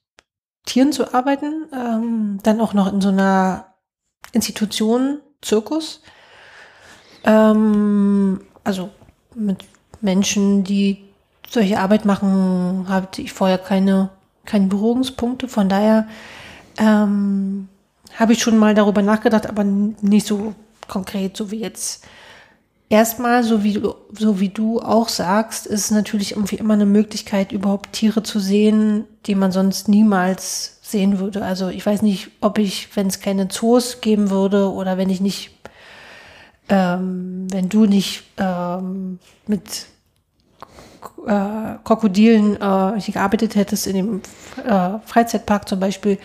Tieren 0.64 0.92
zu 0.92 1.12
arbeiten, 1.12 1.66
ähm, 1.72 2.38
dann 2.42 2.60
auch 2.60 2.72
noch 2.72 2.92
in 2.92 3.00
so 3.00 3.10
einer 3.10 3.74
Institution, 4.32 5.20
Zirkus. 5.42 6.02
Ähm, 7.24 8.40
also 8.64 8.90
mit 9.34 9.64
Menschen, 10.00 10.64
die 10.64 11.04
solche 11.48 11.78
Arbeit 11.78 12.04
machen, 12.04 12.86
hatte 12.88 13.22
ich 13.22 13.32
vorher 13.32 13.58
keine, 13.58 14.10
keine 14.44 14.66
Berührungspunkte. 14.66 15.48
Von 15.48 15.68
daher 15.68 16.06
ähm, 16.78 17.68
habe 18.14 18.32
ich 18.32 18.42
schon 18.42 18.58
mal 18.58 18.74
darüber 18.74 19.02
nachgedacht, 19.02 19.46
aber 19.46 19.64
nicht 19.64 20.26
so 20.26 20.54
konkret, 20.88 21.36
so 21.36 21.50
wie 21.50 21.60
jetzt 21.60 22.04
erstmal, 22.88 23.42
so 23.42 23.64
wie, 23.64 23.82
so 24.12 24.40
wie 24.40 24.50
du 24.50 24.80
auch 24.80 25.08
sagst, 25.08 25.66
ist 25.66 25.90
natürlich 25.90 26.32
irgendwie 26.32 26.56
immer 26.56 26.74
eine 26.74 26.86
Möglichkeit, 26.86 27.52
überhaupt 27.52 27.92
Tiere 27.92 28.22
zu 28.22 28.38
sehen, 28.38 29.04
die 29.26 29.34
man 29.34 29.52
sonst 29.52 29.88
niemals 29.88 30.78
sehen 30.82 31.18
würde. 31.18 31.42
Also 31.44 31.68
ich 31.68 31.84
weiß 31.84 32.02
nicht, 32.02 32.30
ob 32.40 32.58
ich, 32.58 32.94
wenn 32.96 33.08
es 33.08 33.20
keine 33.20 33.48
Zoos 33.48 34.00
geben 34.00 34.30
würde 34.30 34.70
oder 34.70 34.96
wenn 34.96 35.10
ich 35.10 35.20
nicht, 35.20 35.50
ähm, 36.68 37.46
wenn 37.50 37.68
du 37.68 37.86
nicht 37.86 38.24
ähm, 38.38 39.18
mit 39.46 39.86
äh, 41.26 41.78
Krokodilen 41.84 42.56
äh, 42.56 43.12
gearbeitet 43.12 43.54
hättest 43.54 43.86
in 43.86 43.94
dem 43.96 44.22
äh, 44.64 44.98
Freizeitpark 45.04 45.68
zum 45.68 45.80
Beispiel, 45.80 46.18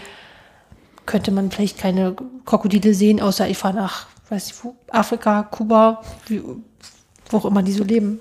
könnte 1.05 1.31
man 1.31 1.51
vielleicht 1.51 1.77
keine 1.77 2.15
Krokodile 2.45 2.93
sehen, 2.93 3.21
außer 3.21 3.47
ich 3.47 3.57
fahre 3.57 3.75
nach 3.75 4.07
weiß 4.29 4.47
nicht 4.47 4.63
wo, 4.63 4.75
Afrika, 4.89 5.43
Kuba, 5.43 6.01
wie, 6.27 6.41
wo 7.29 7.37
auch 7.37 7.45
immer 7.45 7.63
die 7.63 7.71
so 7.71 7.83
leben. 7.83 8.19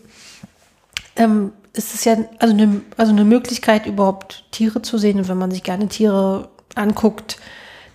Ähm, 1.17 1.53
ist 1.73 1.95
es 1.95 2.05
ja 2.05 2.17
also 2.39 2.55
eine, 2.55 2.81
also 2.97 3.13
eine 3.13 3.25
Möglichkeit, 3.25 3.87
überhaupt 3.87 4.45
Tiere 4.51 4.83
zu 4.83 4.99
sehen. 4.99 5.19
Und 5.19 5.29
wenn 5.29 5.39
man 5.39 5.51
sich 5.51 5.63
gerne 5.63 5.89
Tiere 5.89 6.49
anguckt, 6.75 7.39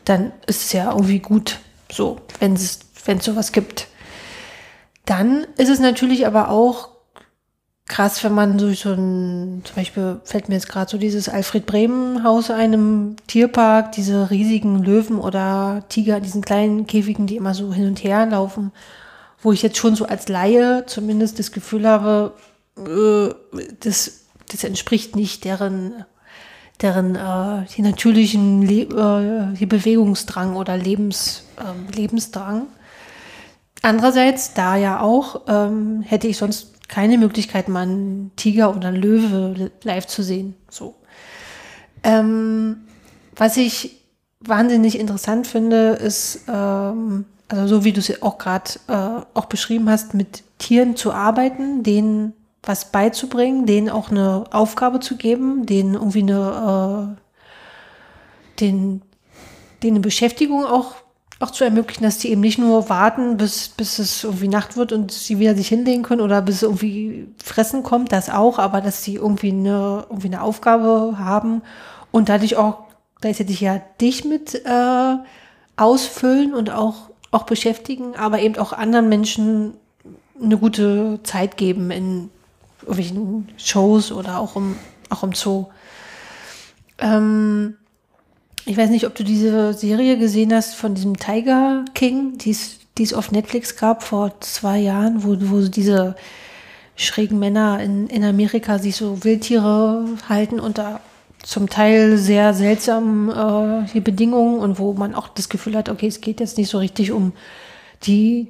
dann 0.06 0.32
ist 0.48 0.64
es 0.64 0.74
ja 0.74 0.92
irgendwie 0.92 1.20
gut, 1.20 1.60
so, 1.92 2.20
wenn 2.40 2.54
es, 2.54 2.80
wenn 3.06 3.18
es 3.18 3.26
sowas 3.26 3.52
gibt. 3.52 3.88
Dann 5.06 5.46
ist 5.58 5.70
es 5.70 5.80
natürlich 5.80 6.28
aber 6.28 6.50
auch 6.50 6.90
krass, 7.88 8.24
wenn 8.24 8.34
man 8.34 8.58
so 8.60 8.68
ein, 8.94 9.62
zum 9.64 9.76
Beispiel 9.76 10.22
fällt 10.24 10.50
mir 10.50 10.56
jetzt 10.56 10.70
gerade 10.70 10.90
so 10.90 10.98
dieses 10.98 11.30
Alfred 11.30 11.66
Bremen 11.66 12.24
Haus 12.24 12.50
einem 12.50 13.18
Tierpark, 13.28 13.92
diese 13.92 14.30
riesigen 14.30 14.84
Löwen 14.84 15.20
oder 15.20 15.84
Tiger, 15.90 16.20
diesen 16.20 16.42
kleinen 16.42 16.88
Käfigen, 16.88 17.28
die 17.28 17.36
immer 17.36 17.54
so 17.54 17.74
hin 17.74 17.88
und 17.88 18.04
her 18.04 18.26
laufen, 18.26 18.72
wo 19.42 19.52
ich 19.52 19.62
jetzt 19.62 19.78
schon 19.78 19.96
so 19.96 20.06
als 20.06 20.30
Laie 20.30 20.86
zumindest 20.86 21.40
das 21.40 21.52
Gefühl 21.52 21.88
habe, 21.88 22.34
äh, 22.78 23.34
das, 23.82 24.22
das 24.52 24.64
entspricht 24.64 25.16
nicht 25.16 25.44
deren, 25.44 26.06
deren 26.82 27.16
äh, 27.16 27.66
die 27.76 27.82
natürlichen 27.82 28.62
Le 28.62 28.84
äh, 28.84 29.58
die 29.58 29.66
Bewegungsdrang 29.66 30.56
oder 30.56 30.78
Lebens, 30.78 31.44
äh, 31.58 31.96
Lebensdrang. 31.96 32.68
andererseits, 33.82 34.54
da 34.54 34.78
ja 34.78 35.02
auch, 35.02 35.42
ähm, 35.48 36.02
hätte 36.02 36.28
ich 36.28 36.38
sonst 36.38 36.73
keine 36.88 37.18
Möglichkeit, 37.18 37.70
mal 37.70 37.82
einen 37.82 38.32
Tiger 38.36 38.76
oder 38.76 38.90
einen 38.90 39.02
Löwe 39.02 39.72
live 39.84 40.08
zu 40.08 40.24
sehen. 40.24 40.56
So. 40.70 40.96
Ähm, 42.04 42.84
was 43.36 43.58
ich 43.58 44.02
wahnsinnig 44.40 45.00
interessant 45.00 45.48
finde, 45.48 45.92
ist, 45.94 46.42
ähm, 46.48 47.26
also 47.48 47.68
so 47.78 47.84
wie 47.84 47.94
du 47.94 48.00
es 48.00 48.22
auch 48.22 48.38
gerade 48.38 48.72
äh, 48.88 49.22
auch 49.34 49.46
beschrieben 49.46 49.90
hast, 49.90 50.14
mit 50.14 50.44
Tieren 50.58 50.96
zu 50.96 51.14
arbeiten, 51.14 51.84
denen 51.84 52.34
was 52.62 52.92
beizubringen, 52.92 53.66
denen 53.66 53.90
auch 53.90 54.10
eine 54.10 54.46
Aufgabe 54.52 55.00
zu 55.00 55.18
geben, 55.18 55.66
denen 55.66 55.96
irgendwie 55.96 56.22
eine, 56.22 57.16
äh, 57.18 58.60
den, 58.60 59.02
denen 59.82 59.98
eine 59.98 60.00
Beschäftigung 60.00 60.66
auch, 60.66 60.96
auch 61.44 61.52
zu 61.52 61.66
ermöglichen, 61.66 62.04
dass 62.04 62.18
die 62.18 62.32
eben 62.32 62.42
nicht 62.42 62.58
nur 62.58 62.90
warten, 62.90 63.38
bis, 63.38 63.68
bis 63.68 64.00
es 64.00 64.24
irgendwie 64.24 64.48
Nacht 64.48 64.78
wird 64.78 64.94
und 64.94 65.12
sie 65.12 65.40
wieder 65.40 65.56
sich 65.56 65.68
hinlegen 65.68 66.02
können 66.02 66.22
oder 66.22 66.42
bis 66.42 66.64
irgendwie 66.64 67.28
Fressen 67.44 67.84
kommt, 67.84 68.12
das 68.12 68.30
auch, 68.30 68.60
aber 68.60 68.80
dass 68.80 69.04
sie 69.04 69.16
irgendwie 69.16 69.52
eine, 69.52 70.06
irgendwie 70.10 70.28
eine 70.28 70.42
Aufgabe 70.42 71.16
haben 71.18 71.62
und 72.12 72.30
dadurch 72.30 72.56
auch 72.56 72.86
gleichzeitig 73.20 73.60
ja 73.60 73.82
dich 74.00 74.24
mit 74.24 74.56
äh, 74.66 75.16
ausfüllen 75.76 76.54
und 76.54 76.70
auch, 76.70 77.10
auch 77.32 77.44
beschäftigen, 77.44 78.16
aber 78.16 78.40
eben 78.40 78.58
auch 78.58 78.72
anderen 78.72 79.10
Menschen 79.10 79.74
eine 80.42 80.58
gute 80.58 81.20
Zeit 81.24 81.58
geben 81.58 81.92
in 81.92 82.30
irgendwelchen 82.82 83.50
Shows 83.58 84.12
oder 84.12 84.40
auch 84.40 84.56
im, 84.56 84.78
auch 85.10 85.24
im 85.24 85.34
Zoo. 85.34 85.68
Ähm, 87.00 87.76
ich 88.66 88.78
weiß 88.78 88.90
nicht, 88.90 89.06
ob 89.06 89.16
du 89.16 89.24
diese 89.24 89.74
Serie 89.74 90.18
gesehen 90.18 90.54
hast 90.54 90.76
von 90.76 90.96
diesem 90.96 91.18
Tiger 91.18 91.86
King, 91.94 92.38
die 92.38 92.52
es 92.52 93.14
auf 93.14 93.32
Netflix 93.32 93.76
gab 93.76 94.04
vor 94.04 94.40
zwei 94.40 94.80
Jahren, 94.80 95.24
wo, 95.24 95.36
wo 95.40 95.68
diese 95.68 96.16
schrägen 96.96 97.40
Männer 97.40 97.82
in, 97.82 98.08
in 98.08 98.24
Amerika 98.24 98.80
sich 98.80 98.96
so 98.96 99.24
Wildtiere 99.24 100.06
halten 100.30 100.60
da 100.78 101.00
zum 101.42 101.68
Teil 101.68 102.18
sehr 102.18 102.54
seltsamen 102.54 103.30
äh, 103.30 104.00
Bedingungen 104.00 104.60
und 104.60 104.80
wo 104.80 104.94
man 104.94 105.14
auch 105.14 105.28
das 105.28 105.50
Gefühl 105.50 105.76
hat, 105.76 105.90
okay, 105.90 106.08
es 106.08 106.22
geht 106.22 106.40
jetzt 106.40 106.58
nicht 106.58 106.70
so 106.70 106.78
richtig 106.78 107.12
um 107.12 107.34
die 108.04 108.48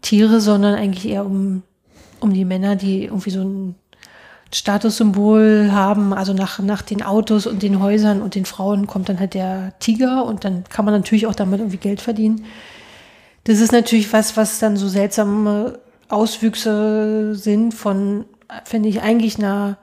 Tiere, 0.00 0.40
sondern 0.40 0.74
eigentlich 0.74 1.12
eher 1.12 1.26
um, 1.26 1.62
um 2.20 2.32
die 2.32 2.46
Männer, 2.46 2.76
die 2.76 3.04
irgendwie 3.04 3.30
so 3.30 3.42
ein 3.42 3.74
Statussymbol 4.52 5.70
haben. 5.72 6.12
Also 6.12 6.32
nach, 6.32 6.58
nach 6.58 6.82
den 6.82 7.02
Autos 7.02 7.46
und 7.46 7.62
den 7.62 7.80
Häusern 7.80 8.22
und 8.22 8.34
den 8.34 8.44
Frauen 8.44 8.86
kommt 8.86 9.08
dann 9.08 9.20
halt 9.20 9.34
der 9.34 9.72
Tiger 9.78 10.24
und 10.24 10.44
dann 10.44 10.64
kann 10.64 10.84
man 10.84 10.94
natürlich 10.94 11.26
auch 11.26 11.34
damit 11.34 11.60
irgendwie 11.60 11.76
Geld 11.76 12.00
verdienen. 12.00 12.44
Das 13.44 13.60
ist 13.60 13.72
natürlich 13.72 14.12
was, 14.12 14.36
was 14.36 14.58
dann 14.58 14.76
so 14.76 14.88
seltsame 14.88 15.78
Auswüchse 16.08 17.34
sind 17.34 17.72
von, 17.72 18.24
finde 18.64 18.88
ich, 18.88 19.02
eigentlich 19.02 19.38
einer 19.38 19.78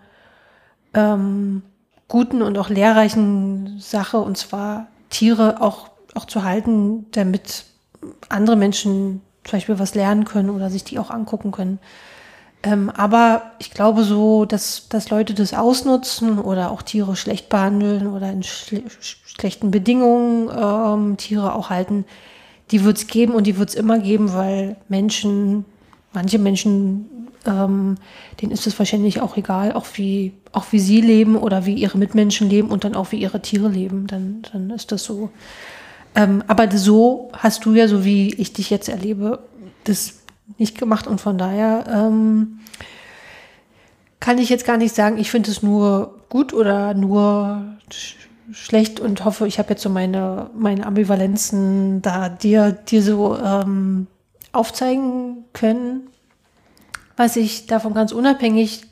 ähm, 0.93 1.63
guten 2.07 2.41
und 2.41 2.57
auch 2.57 2.69
lehrreichen 2.69 3.79
Sache, 3.79 4.17
und 4.17 4.37
zwar 4.37 4.87
Tiere 5.09 5.61
auch, 5.61 5.89
auch 6.13 6.25
zu 6.25 6.43
halten, 6.43 7.05
damit 7.11 7.65
andere 8.29 8.55
Menschen 8.55 9.21
zum 9.43 9.57
Beispiel 9.57 9.79
was 9.79 9.95
lernen 9.95 10.25
können 10.25 10.49
oder 10.49 10.69
sich 10.69 10.83
die 10.83 10.99
auch 10.99 11.09
angucken 11.09 11.51
können. 11.51 11.79
Ähm, 12.63 12.89
aber 12.89 13.51
ich 13.59 13.71
glaube 13.71 14.03
so, 14.03 14.45
dass, 14.45 14.89
dass 14.89 15.09
Leute 15.09 15.33
das 15.33 15.53
ausnutzen 15.53 16.39
oder 16.39 16.71
auch 16.71 16.81
Tiere 16.81 17.15
schlecht 17.15 17.49
behandeln 17.49 18.07
oder 18.07 18.31
in 18.31 18.43
schle 18.43 18.83
schlechten 18.99 19.69
Bedingungen 19.69 20.49
ähm, 20.49 21.17
Tiere 21.17 21.53
auch 21.53 21.69
halten, 21.69 22.05
die 22.71 22.83
wird 22.83 22.97
es 22.97 23.05
geben 23.05 23.33
und 23.33 23.45
die 23.45 23.57
wird 23.57 23.69
es 23.69 23.75
immer 23.75 23.99
geben, 23.99 24.33
weil 24.33 24.75
Menschen, 24.89 25.65
manche 26.11 26.39
Menschen 26.39 27.27
ähm, 27.47 27.95
denen 28.41 28.51
ist 28.51 28.67
es 28.67 28.77
wahrscheinlich 28.77 29.21
auch 29.21 29.37
egal, 29.37 29.71
auch 29.73 29.85
wie, 29.95 30.33
auch 30.51 30.65
wie 30.71 30.79
sie 30.79 31.01
leben 31.01 31.35
oder 31.35 31.65
wie 31.65 31.73
ihre 31.73 31.97
Mitmenschen 31.97 32.49
leben 32.49 32.69
und 32.69 32.83
dann 32.83 32.95
auch 32.95 33.11
wie 33.11 33.17
ihre 33.17 33.41
Tiere 33.41 33.69
leben. 33.69 34.07
Dann, 34.07 34.43
dann 34.51 34.69
ist 34.69 34.91
das 34.91 35.03
so. 35.03 35.31
Ähm, 36.15 36.43
aber 36.47 36.69
so 36.77 37.31
hast 37.33 37.65
du 37.65 37.73
ja, 37.73 37.87
so 37.87 38.03
wie 38.03 38.33
ich 38.35 38.53
dich 38.53 38.69
jetzt 38.69 38.89
erlebe, 38.89 39.39
das 39.85 40.15
nicht 40.57 40.77
gemacht 40.77 41.07
und 41.07 41.21
von 41.21 41.37
daher 41.37 41.85
ähm, 41.87 42.59
kann 44.19 44.37
ich 44.37 44.49
jetzt 44.49 44.65
gar 44.65 44.77
nicht 44.77 44.95
sagen, 44.95 45.17
ich 45.17 45.31
finde 45.31 45.51
es 45.51 45.61
nur 45.61 46.15
gut 46.29 46.53
oder 46.53 46.93
nur 46.93 47.63
sch 47.91 48.15
schlecht 48.53 49.01
und 49.01 49.25
hoffe, 49.25 49.45
ich 49.45 49.59
habe 49.59 49.71
jetzt 49.71 49.81
so 49.81 49.89
meine, 49.89 50.49
meine 50.55 50.85
Ambivalenzen 50.85 52.01
da 52.01 52.29
dir, 52.29 52.71
dir 52.71 53.03
so 53.03 53.37
ähm, 53.37 54.07
aufzeigen 54.53 55.43
können. 55.51 56.09
Was 57.17 57.35
ich 57.35 57.67
davon 57.67 57.93
ganz 57.93 58.13
unabhängig 58.13 58.83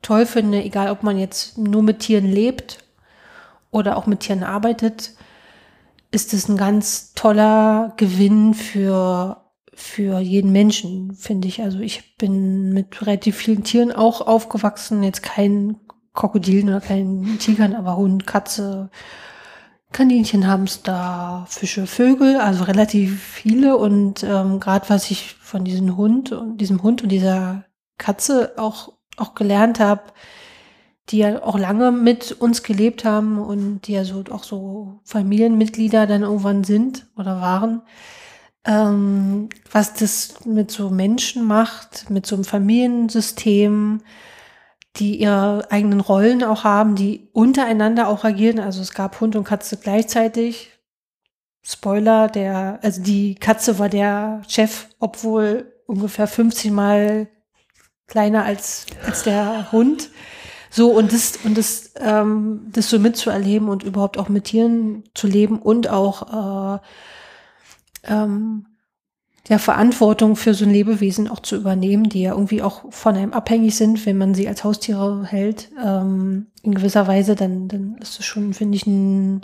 toll 0.00 0.24
finde, 0.24 0.62
egal 0.62 0.90
ob 0.90 1.02
man 1.02 1.18
jetzt 1.18 1.58
nur 1.58 1.82
mit 1.82 1.98
Tieren 2.00 2.24
lebt 2.24 2.78
oder 3.70 3.96
auch 3.96 4.06
mit 4.06 4.20
Tieren 4.20 4.42
arbeitet, 4.42 5.12
ist 6.10 6.32
es 6.32 6.48
ein 6.48 6.56
ganz 6.56 7.12
toller 7.14 7.92
Gewinn 7.96 8.54
für, 8.54 9.43
für 9.76 10.18
jeden 10.20 10.52
Menschen, 10.52 11.14
finde 11.14 11.48
ich. 11.48 11.62
Also 11.62 11.80
ich 11.80 12.16
bin 12.16 12.72
mit 12.72 13.00
relativ 13.02 13.36
vielen 13.36 13.64
Tieren 13.64 13.92
auch 13.92 14.20
aufgewachsen, 14.20 15.02
jetzt 15.02 15.22
kein 15.22 15.76
Krokodilen 16.12 16.68
oder 16.68 16.80
kein 16.80 17.38
Tigern, 17.40 17.74
aber 17.74 17.96
Hund, 17.96 18.26
Katze, 18.26 18.90
Kaninchen, 19.92 20.46
Hamster, 20.46 21.46
Fische, 21.48 21.86
Vögel, 21.86 22.36
also 22.36 22.64
relativ 22.64 23.22
viele. 23.22 23.76
Und 23.76 24.22
ähm, 24.22 24.60
gerade 24.60 24.88
was 24.88 25.10
ich 25.10 25.34
von 25.34 25.64
diesem 25.64 25.96
Hund 25.96 26.32
und 26.32 26.58
diesem 26.58 26.82
Hund 26.82 27.02
und 27.02 27.10
dieser 27.10 27.64
Katze 27.98 28.54
auch, 28.56 28.92
auch 29.16 29.34
gelernt 29.34 29.80
habe, 29.80 30.02
die 31.10 31.18
ja 31.18 31.42
auch 31.42 31.58
lange 31.58 31.92
mit 31.92 32.32
uns 32.32 32.62
gelebt 32.62 33.04
haben 33.04 33.38
und 33.38 33.82
die 33.82 33.92
ja 33.92 34.04
so 34.04 34.24
auch 34.30 34.42
so 34.42 35.00
Familienmitglieder 35.04 36.06
dann 36.06 36.22
irgendwann 36.22 36.64
sind 36.64 37.06
oder 37.16 37.40
waren. 37.40 37.82
Ähm, 38.66 39.50
was 39.70 39.94
das 39.94 40.46
mit 40.46 40.70
so 40.70 40.90
Menschen 40.90 41.44
macht, 41.44 42.08
mit 42.08 42.26
so 42.26 42.34
einem 42.34 42.44
Familiensystem, 42.44 44.00
die 44.96 45.20
ihre 45.20 45.70
eigenen 45.70 46.00
Rollen 46.00 46.44
auch 46.44 46.64
haben, 46.64 46.94
die 46.94 47.28
untereinander 47.32 48.08
auch 48.08 48.24
agieren. 48.24 48.60
Also 48.60 48.80
es 48.80 48.94
gab 48.94 49.20
Hund 49.20 49.36
und 49.36 49.44
Katze 49.44 49.76
gleichzeitig. 49.76 50.70
Spoiler, 51.62 52.28
der, 52.28 52.78
also 52.82 53.02
die 53.02 53.34
Katze 53.34 53.78
war 53.78 53.88
der 53.88 54.42
Chef, 54.48 54.88
obwohl 54.98 55.72
ungefähr 55.86 56.26
15 56.26 56.72
Mal 56.72 57.28
kleiner 58.06 58.44
als, 58.44 58.86
als 59.04 59.24
der 59.24 59.72
Hund. 59.72 60.10
So, 60.70 60.90
und 60.90 61.12
das, 61.12 61.38
und 61.44 61.56
das, 61.56 61.92
ähm, 62.00 62.66
das 62.72 62.90
so 62.90 62.98
mitzuerleben 62.98 63.68
und 63.68 63.82
überhaupt 63.82 64.18
auch 64.18 64.28
mit 64.28 64.44
Tieren 64.44 65.04
zu 65.14 65.26
leben 65.26 65.58
und 65.58 65.88
auch 65.88 66.76
äh, 66.76 66.78
ähm, 68.06 68.66
der 69.48 69.58
Verantwortung 69.58 70.36
für 70.36 70.54
so 70.54 70.64
ein 70.64 70.70
Lebewesen 70.70 71.28
auch 71.28 71.40
zu 71.40 71.56
übernehmen, 71.56 72.08
die 72.08 72.22
ja 72.22 72.32
irgendwie 72.32 72.62
auch 72.62 72.90
von 72.90 73.16
einem 73.16 73.32
abhängig 73.32 73.76
sind, 73.76 74.06
wenn 74.06 74.16
man 74.16 74.34
sie 74.34 74.48
als 74.48 74.64
Haustiere 74.64 75.24
hält, 75.26 75.70
ähm, 75.82 76.46
in 76.62 76.74
gewisser 76.74 77.06
Weise, 77.06 77.34
dann, 77.34 77.68
dann 77.68 77.98
ist 78.00 78.18
das 78.18 78.24
schon, 78.24 78.54
finde 78.54 78.76
ich, 78.76 78.86
ein, 78.86 79.42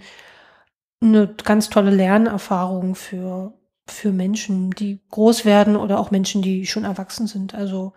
eine 1.02 1.26
ganz 1.28 1.68
tolle 1.68 1.90
Lernerfahrung 1.90 2.94
für, 2.94 3.52
für 3.86 4.10
Menschen, 4.10 4.70
die 4.70 5.00
groß 5.10 5.44
werden 5.44 5.76
oder 5.76 6.00
auch 6.00 6.10
Menschen, 6.10 6.40
die 6.40 6.64
schon 6.64 6.84
erwachsen 6.84 7.26
sind. 7.26 7.54
Also 7.54 7.92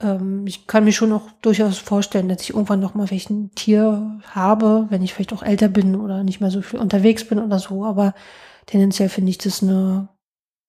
ähm, 0.00 0.46
ich 0.46 0.68
kann 0.68 0.84
mir 0.84 0.92
schon 0.92 1.12
auch 1.12 1.30
durchaus 1.42 1.78
vorstellen, 1.78 2.28
dass 2.28 2.42
ich 2.42 2.50
irgendwann 2.50 2.80
noch 2.80 2.94
mal 2.94 3.10
welchen 3.10 3.52
Tier 3.56 4.20
habe, 4.30 4.86
wenn 4.90 5.02
ich 5.02 5.14
vielleicht 5.14 5.32
auch 5.32 5.42
älter 5.42 5.68
bin 5.68 5.96
oder 5.96 6.22
nicht 6.22 6.40
mehr 6.40 6.50
so 6.50 6.62
viel 6.62 6.78
unterwegs 6.78 7.26
bin 7.26 7.40
oder 7.40 7.58
so. 7.58 7.84
Aber 7.84 8.14
tendenziell 8.66 9.08
finde 9.08 9.30
ich 9.30 9.38
das 9.38 9.62
eine 9.62 10.08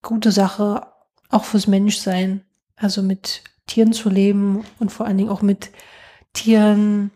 gute 0.01 0.31
Sache, 0.31 0.87
auch 1.29 1.43
fürs 1.43 1.67
Menschsein. 1.67 2.43
Also 2.75 3.01
mit 3.01 3.43
Tieren 3.67 3.93
zu 3.93 4.09
leben 4.09 4.65
und 4.79 4.91
vor 4.91 5.05
allen 5.05 5.17
Dingen 5.17 5.29
auch 5.29 5.41
mit 5.41 5.71
Tieren 6.33 7.11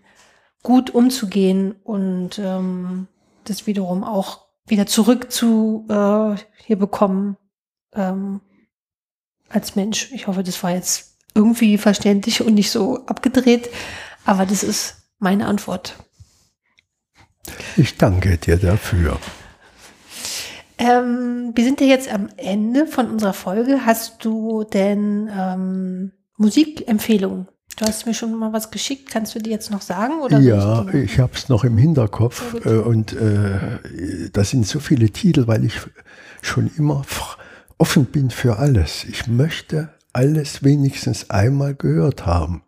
gut 0.63 0.89
umzugehen 0.89 1.73
und 1.83 2.39
ähm, 2.39 3.07
das 3.43 3.67
wiederum 3.67 4.03
auch 4.03 4.45
wieder 4.65 4.85
zurück 4.85 5.31
zu 5.31 5.85
äh, 5.89 6.35
hier 6.65 6.77
bekommen 6.77 7.37
ähm, 7.93 8.41
als 9.49 9.75
Mensch. 9.75 10.11
Ich 10.11 10.27
hoffe, 10.27 10.43
das 10.43 10.61
war 10.63 10.71
jetzt 10.71 11.17
irgendwie 11.33 11.77
verständlich 11.77 12.41
und 12.41 12.53
nicht 12.53 12.71
so 12.71 13.05
abgedreht, 13.05 13.69
aber 14.25 14.45
das 14.45 14.63
ist 14.63 15.09
meine 15.17 15.47
Antwort. 15.47 15.95
Ich 17.77 17.97
danke 17.97 18.37
dir 18.37 18.57
dafür. 18.57 19.19
Ähm, 20.79 21.51
wir 21.55 21.63
sind 21.65 21.81
ja 21.81 21.87
jetzt 21.87 22.11
am 22.11 22.29
Ende 22.37 22.87
von 22.87 23.07
unserer 23.07 23.33
Folge. 23.33 23.85
Hast 23.85 24.23
du 24.23 24.63
denn 24.63 25.29
ähm, 25.37 26.11
Musikempfehlungen? 26.37 27.47
Du 27.77 27.85
hast 27.85 28.05
mir 28.05 28.13
schon 28.13 28.33
mal 28.33 28.53
was 28.53 28.71
geschickt. 28.71 29.11
Kannst 29.11 29.35
du 29.35 29.39
die 29.39 29.49
jetzt 29.49 29.71
noch 29.71 29.81
sagen? 29.81 30.21
Oder 30.21 30.39
ja, 30.39 30.85
ich, 30.87 30.95
ich 30.95 31.19
habe 31.19 31.33
es 31.35 31.49
noch 31.49 31.65
im 31.65 31.77
Hinterkopf. 31.77 32.65
Äh, 32.65 32.77
und 32.77 33.13
äh, 33.13 33.59
das 34.31 34.51
sind 34.51 34.65
so 34.65 34.79
viele 34.79 35.09
Titel, 35.09 35.47
weil 35.47 35.65
ich 35.65 35.73
schon 36.41 36.71
immer 36.77 37.03
offen 37.77 38.05
bin 38.05 38.29
für 38.29 38.57
alles. 38.57 39.03
Ich 39.03 39.27
möchte 39.27 39.89
alles 40.13 40.63
wenigstens 40.63 41.29
einmal 41.29 41.75
gehört 41.75 42.25
haben. 42.25 42.63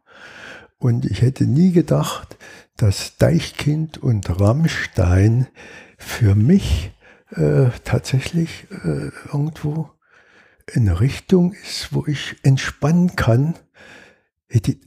Und 0.79 1.05
ich 1.05 1.21
hätte 1.21 1.45
nie 1.45 1.71
gedacht, 1.71 2.37
dass 2.75 3.15
Deichkind 3.17 3.99
und 3.99 4.41
Rammstein 4.41 5.47
für 5.97 6.35
mich 6.35 6.91
äh, 7.35 7.69
tatsächlich 7.83 8.67
äh, 8.83 9.11
irgendwo 9.31 9.89
eine 10.73 10.99
Richtung 10.99 11.53
ist, 11.53 11.93
wo 11.93 12.05
ich 12.05 12.35
entspannen 12.43 13.15
kann. 13.15 13.55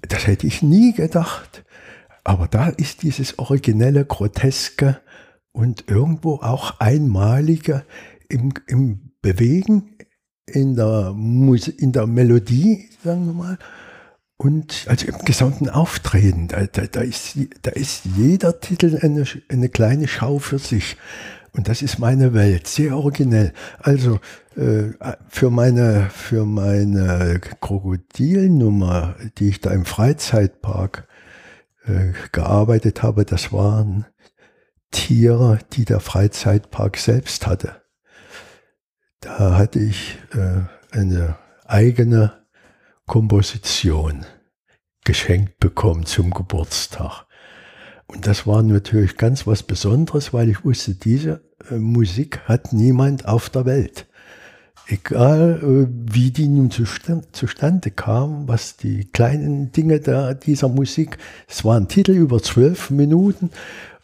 Das 0.09 0.27
hätte 0.27 0.47
ich 0.47 0.63
nie 0.63 0.93
gedacht. 0.93 1.65
Aber 2.23 2.49
da 2.49 2.69
ist 2.69 3.03
dieses 3.03 3.39
originelle, 3.39 4.05
groteske 4.05 5.01
und 5.53 5.89
irgendwo 5.89 6.37
auch 6.37 6.81
einmalige 6.81 7.85
im, 8.29 8.53
im 8.67 9.13
Bewegen, 9.21 9.97
in 10.47 10.75
der, 10.75 11.13
Musik, 11.15 11.81
in 11.81 11.93
der 11.93 12.07
Melodie, 12.07 12.89
sagen 13.03 13.27
wir 13.27 13.33
mal, 13.33 13.59
und 14.37 14.87
also 14.89 15.07
im 15.07 15.19
gesamten 15.25 15.69
Auftreten. 15.69 16.49
Da, 16.49 16.67
da, 16.67 16.87
da, 16.87 17.01
ist, 17.01 17.39
da 17.63 17.71
ist 17.71 18.03
jeder 18.17 18.61
Titel 18.61 18.99
eine, 19.01 19.25
eine 19.49 19.69
kleine 19.69 20.09
Schau 20.09 20.39
für 20.39 20.59
sich. 20.59 20.97
Und 21.55 21.69
das 21.69 21.83
ist 21.83 22.01
meine 22.01 22.35
Welt, 22.35 22.67
sehr 22.67 22.97
originell. 22.97 23.53
Also 23.79 24.19
äh, 24.57 24.91
für 25.29 25.51
meine 25.51 26.11
für 26.11 26.45
meine 26.45 27.41
Krokodilnummer, 27.61 29.15
die 29.39 29.51
ich 29.51 29.61
da 29.61 29.71
im 29.71 29.85
Freizeitpark 29.85 31.07
äh, 31.87 32.13
gearbeitet 32.33 33.05
habe, 33.05 33.25
das 33.25 33.53
waren 33.53 34.05
Tiere, 34.91 35.61
die 35.73 35.85
der 35.85 36.01
Freizeitpark 36.01 36.97
selbst 36.97 37.47
hatte. 37.47 37.83
Da 39.21 39.57
hatte 39.57 39.79
ich 39.79 40.19
äh, 40.33 40.63
eine 40.91 41.37
eigene 41.67 42.45
Komposition 43.07 44.27
geschenkt 45.05 45.61
bekommen 45.61 46.05
zum 46.05 46.31
Geburtstag. 46.31 47.24
Und 48.07 48.27
das 48.27 48.47
war 48.47 48.63
natürlich 48.63 49.17
ganz 49.17 49.47
was 49.47 49.63
Besonderes, 49.63 50.33
weil 50.33 50.49
ich 50.49 50.65
wusste, 50.65 50.95
diese 50.95 51.43
äh, 51.71 51.77
Musik 51.77 52.41
hat 52.47 52.73
niemand 52.73 53.27
auf 53.27 53.51
der 53.51 53.65
Welt. 53.65 54.07
Egal 54.87 55.61
äh, 55.63 56.13
wie 56.13 56.31
die 56.31 56.49
nun 56.49 56.71
zustand, 56.71 57.35
zustande 57.35 57.91
kam, 57.91 58.47
was 58.47 58.77
die 58.77 59.07
kleinen 59.07 59.73
Dinge 59.73 60.01
da, 60.01 60.35
dieser 60.35 60.69
Musik, 60.69 61.17
es 61.49 61.65
war 61.65 61.79
ein 61.79 61.89
Titel 61.89 62.13
über 62.13 62.43
zwölf 62.43 62.91
Minuten 62.91 63.51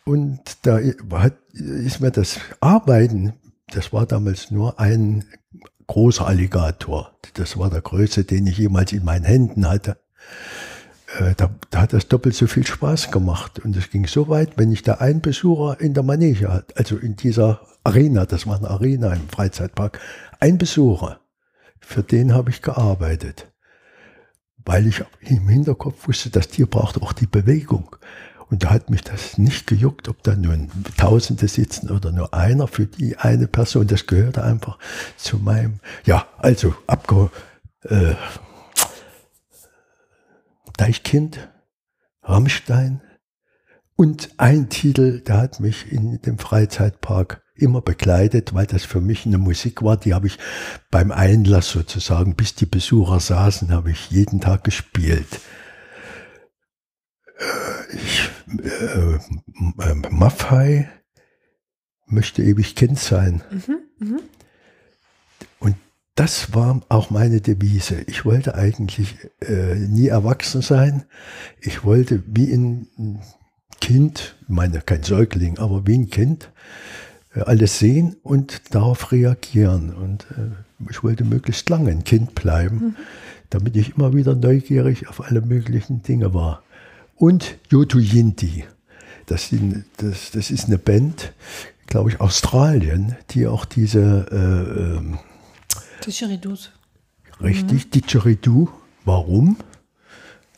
und 0.05 0.41
da 0.63 0.81
hat, 1.13 1.35
ist 1.53 2.01
mir 2.01 2.11
das 2.11 2.41
Arbeiten, 2.61 3.35
das 3.71 3.93
war 3.93 4.07
damals 4.07 4.51
nur 4.51 4.81
ein 4.81 5.25
großer 5.87 6.27
Alligator. 6.27 7.13
Das 7.35 7.59
war 7.59 7.69
der 7.69 7.83
größte, 7.83 8.25
den 8.25 8.47
ich 8.47 8.59
jemals 8.59 8.93
in 8.93 9.05
meinen 9.05 9.25
Händen 9.25 9.69
hatte. 9.69 9.99
Äh, 11.19 11.35
da, 11.37 11.51
da, 11.71 11.81
hat 11.83 11.93
das 11.93 12.09
doppelt 12.09 12.35
so 12.35 12.47
viel 12.47 12.67
Spaß 12.67 13.11
gemacht. 13.11 13.59
Und 13.59 13.77
es 13.77 13.91
ging 13.91 14.07
so 14.07 14.29
weit, 14.29 14.53
wenn 14.57 14.73
ich 14.73 14.83
da 14.83 14.95
einen 14.95 15.21
Besucher 15.21 15.81
in 15.81 15.95
der 15.95 16.03
Manege 16.03 16.53
hatte, 16.53 16.77
also 16.77 16.97
in 16.97 17.17
dieser 17.17 17.61
Arena, 17.83 18.27
das 18.27 18.47
war 18.47 18.59
eine 18.59 18.71
Arena 18.71 19.13
im 19.13 19.29
Freizeitpark, 19.29 19.99
ein 20.39 20.59
Besucher, 20.59 21.21
für 21.81 22.03
den 22.03 22.35
habe 22.35 22.51
ich 22.51 22.63
gearbeitet. 22.63 23.51
Weil 24.65 24.87
ich 24.87 25.03
im 25.21 25.49
Hinterkopf 25.49 26.07
wusste, 26.07 26.31
das 26.31 26.49
Tier 26.49 26.67
braucht 26.67 27.01
auch 27.03 27.13
die 27.13 27.27
Bewegung. 27.27 27.97
Und 28.51 28.65
da 28.65 28.71
hat 28.71 28.91
mich 28.91 29.03
das 29.03 29.39
nicht 29.39 29.67
gejuckt, 29.67 30.09
ob 30.09 30.23
da 30.23 30.35
nun 30.35 30.71
Tausende 30.97 31.49
sitzen 31.49 31.89
oder 31.91 32.13
nur 32.13 32.35
einer 32.35 32.67
für 32.67 32.87
die 32.87 33.17
eine 33.17 33.47
Person. 33.47 33.87
Das 33.87 34.07
gehörte 34.07 34.43
einfach 34.43 34.79
zu 35.17 35.39
meinem, 35.39 35.81
ja, 36.05 36.27
also 36.37 36.75
abge, 36.87 37.31
äh, 37.85 38.15
Deichkind, 40.81 41.51
Rammstein 42.23 43.03
und 43.97 44.31
ein 44.39 44.71
Titel, 44.71 45.21
der 45.21 45.37
hat 45.37 45.61
mich 45.61 45.93
in 45.93 46.23
dem 46.23 46.39
Freizeitpark 46.39 47.43
immer 47.55 47.83
begleitet, 47.83 48.55
weil 48.55 48.65
das 48.65 48.85
für 48.85 49.03
mich 49.03 49.27
eine 49.27 49.37
Musik 49.37 49.83
war, 49.83 49.99
die 49.99 50.15
habe 50.15 50.27
ich 50.27 50.39
beim 50.91 51.13
Einlass 51.13 51.69
sozusagen, 51.69 52.35
bis 52.35 52.55
die 52.55 52.65
Besucher 52.65 53.21
saßen, 53.21 53.75
habe 53.75 53.91
ich 53.91 54.11
jeden 54.11 54.41
Tag 54.41 54.65
gespielt. 54.65 55.41
Ich, 57.93 58.31
äh, 58.49 59.17
äh, 59.17 59.95
Maffei 60.09 60.91
möchte 62.07 62.43
ewig 62.43 62.75
Kind 62.75 62.99
sein. 62.99 63.43
Mhm, 63.51 63.79
mh. 63.99 64.21
Das 66.21 66.53
war 66.53 66.83
auch 66.91 67.09
meine 67.09 67.41
Devise. 67.41 68.03
Ich 68.07 68.27
wollte 68.27 68.55
eigentlich 68.55 69.17
äh, 69.41 69.75
nie 69.75 70.09
erwachsen 70.09 70.61
sein. 70.61 71.05
Ich 71.63 71.83
wollte 71.83 72.23
wie 72.27 72.53
ein 72.53 73.23
Kind, 73.81 74.37
ich 74.43 74.49
meine 74.51 74.83
kein 74.83 75.03
Säugling, 75.03 75.57
aber 75.57 75.87
wie 75.87 75.97
ein 75.97 76.11
Kind, 76.11 76.51
äh, 77.35 77.41
alles 77.41 77.79
sehen 77.79 78.17
und 78.23 78.75
darauf 78.75 79.13
reagieren. 79.13 79.95
Und 79.95 80.27
äh, 80.33 80.91
ich 80.91 81.03
wollte 81.03 81.25
möglichst 81.25 81.71
lange 81.71 81.91
ein 81.91 82.05
Kind 82.05 82.35
bleiben, 82.35 82.77
mhm. 82.77 82.97
damit 83.49 83.75
ich 83.77 83.97
immer 83.97 84.13
wieder 84.13 84.35
neugierig 84.35 85.09
auf 85.09 85.23
alle 85.23 85.41
möglichen 85.41 86.03
Dinge 86.03 86.35
war 86.35 86.63
und 87.17 87.57
Yoto 87.71 87.99
Yinti. 87.99 88.65
Das, 89.25 89.49
das, 89.97 90.33
das 90.33 90.51
ist 90.51 90.67
eine 90.67 90.77
Band, 90.77 91.33
glaube 91.87 92.11
ich, 92.11 92.21
Australien, 92.21 93.17
die 93.31 93.47
auch 93.47 93.65
diese 93.65 94.27
äh, 94.31 94.99
ähm, 94.99 95.19
Didgeridoo's. 96.07 96.71
Richtig, 97.43 97.87
mhm. 97.87 97.91
Didgeridoo. 97.91 98.69
Warum? 99.05 99.57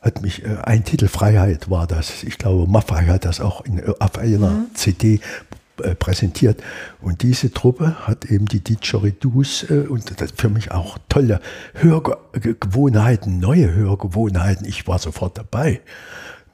Hat 0.01 0.21
mich, 0.23 0.45
äh, 0.45 0.57
ein 0.65 0.85
Titel 0.85 1.09
Freiheit 1.09 1.71
war 1.71 1.87
das. 1.87 2.25
Ich 2.25 2.39
glaube, 2.39 2.71
Maffei 2.71 3.07
hat 3.07 3.25
das 3.25 3.41
auch 3.41 3.65
in, 3.65 3.83
auf 4.01 4.19
einer 4.19 4.51
mhm. 4.51 4.75
CD 4.75 5.21
äh, 5.79 5.95
präsentiert. 5.95 6.63
Und 7.01 7.23
diese 7.23 7.53
Truppe 7.53 8.07
hat 8.07 8.27
eben 8.27 8.47
die 8.47 8.61
Didgeridoos 8.61 9.71
äh, 9.71 9.87
und 9.89 10.21
das 10.21 10.33
für 10.33 10.49
mich 10.49 10.71
auch 10.71 10.99
tolle 11.09 11.41
Hörgewohnheiten, 11.75 13.39
neue 13.39 13.73
Hörgewohnheiten. 13.73 14.67
Ich 14.67 14.87
war 14.87 14.99
sofort 14.99 15.39
dabei. 15.39 15.81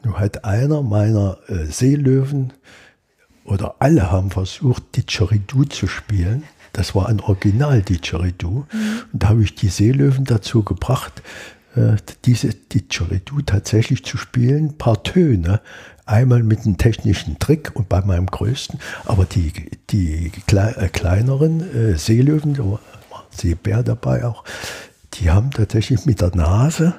Nur 0.04 0.20
hat 0.20 0.44
einer 0.44 0.82
meiner 0.82 1.38
äh, 1.48 1.64
Seelöwen 1.66 2.52
oder 3.44 3.76
alle 3.80 4.10
haben 4.10 4.30
versucht, 4.30 4.96
Didgeridoo 4.96 5.64
zu 5.64 5.88
spielen. 5.88 6.44
Das 6.78 6.94
war 6.94 7.08
ein 7.08 7.18
Original-Didgeridoo. 7.18 8.66
Mhm. 8.72 9.02
Und 9.12 9.22
da 9.22 9.30
habe 9.30 9.42
ich 9.42 9.56
die 9.56 9.66
Seelöwen 9.66 10.24
dazu 10.24 10.62
gebracht, 10.62 11.22
äh, 11.74 11.96
diese 12.24 12.50
Didgeridoo 12.50 13.40
tatsächlich 13.44 14.04
zu 14.04 14.16
spielen. 14.16 14.66
Ein 14.66 14.78
paar 14.78 15.02
Töne. 15.02 15.60
Einmal 16.06 16.44
mit 16.44 16.60
einem 16.60 16.78
technischen 16.78 17.40
Trick 17.40 17.72
und 17.74 17.88
bei 17.88 18.00
meinem 18.00 18.26
größten, 18.26 18.78
aber 19.04 19.24
die, 19.24 19.52
die 19.90 20.30
klei 20.46 20.70
äh, 20.70 20.88
kleineren 20.88 21.60
äh, 21.74 21.98
Seelöwen, 21.98 22.54
da 22.54 22.64
war 22.64 22.80
Seebär 23.30 23.82
dabei 23.82 24.24
auch, 24.24 24.44
die 25.14 25.30
haben 25.30 25.50
tatsächlich 25.50 26.06
mit 26.06 26.20
der 26.20 26.34
Nase 26.34 26.94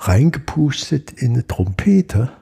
reingepustet 0.00 1.12
in 1.12 1.34
eine 1.34 1.46
Trompete 1.46 2.32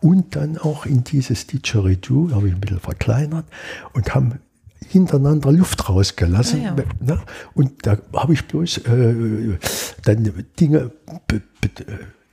und 0.00 0.36
dann 0.36 0.58
auch 0.58 0.86
in 0.86 1.02
dieses 1.02 1.46
Didgeridoo, 1.46 2.30
habe 2.32 2.48
ich 2.48 2.54
ein 2.54 2.60
bisschen 2.60 2.80
verkleinert 2.80 3.44
und 3.92 4.14
haben 4.14 4.38
hintereinander 4.88 5.52
Luft 5.52 5.88
rausgelassen. 5.88 6.60
Ah, 6.60 6.76
ja. 6.76 6.76
ne? 7.00 7.20
Und 7.54 7.86
da 7.86 7.98
habe 8.14 8.32
ich 8.34 8.44
bloß 8.46 8.78
äh, 8.78 9.58
dann 10.04 10.44
Dinge, 10.58 10.90
Be 11.26 11.42
Be 11.60 11.70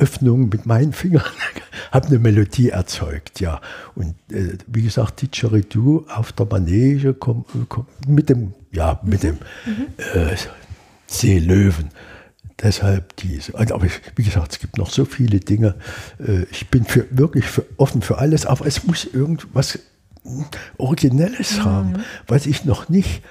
Öffnungen 0.01 0.49
mit 0.49 0.65
meinen 0.65 0.93
Fingern, 0.93 1.23
habe 1.91 2.07
eine 2.07 2.17
Melodie 2.17 2.69
erzeugt, 2.69 3.39
ja. 3.39 3.61
Und 3.93 4.15
äh, 4.31 4.57
wie 4.65 4.81
gesagt, 4.81 5.21
Didgeridoo 5.21 6.05
auf 6.09 6.31
der 6.31 6.47
Manege 6.47 7.13
komm, 7.13 7.45
komm, 7.69 7.85
mit 8.07 8.29
dem, 8.29 8.53
ja, 8.71 8.99
mit 9.03 9.23
mhm. 9.23 9.27
dem 9.27 9.37
äh, 10.15 10.35
Seelöwen. 11.05 11.89
Deshalb 12.61 13.15
diese. 13.17 13.55
Also, 13.55 13.75
aber 13.75 13.87
wie 14.15 14.23
gesagt, 14.23 14.53
es 14.53 14.59
gibt 14.59 14.77
noch 14.77 14.89
so 14.89 15.05
viele 15.05 15.39
Dinge. 15.39 15.75
Äh, 16.19 16.43
ich 16.51 16.69
bin 16.69 16.83
für, 16.83 17.05
wirklich 17.11 17.45
für, 17.45 17.65
offen 17.77 18.01
für 18.01 18.17
alles, 18.17 18.45
aber 18.45 18.65
es 18.65 18.83
muss 18.85 19.05
irgendwas 19.05 19.79
Originelles 20.77 21.57
mhm. 21.57 21.65
haben, 21.65 21.93
was 22.27 22.45
ich 22.45 22.65
noch 22.65 22.89
nicht 22.89 23.23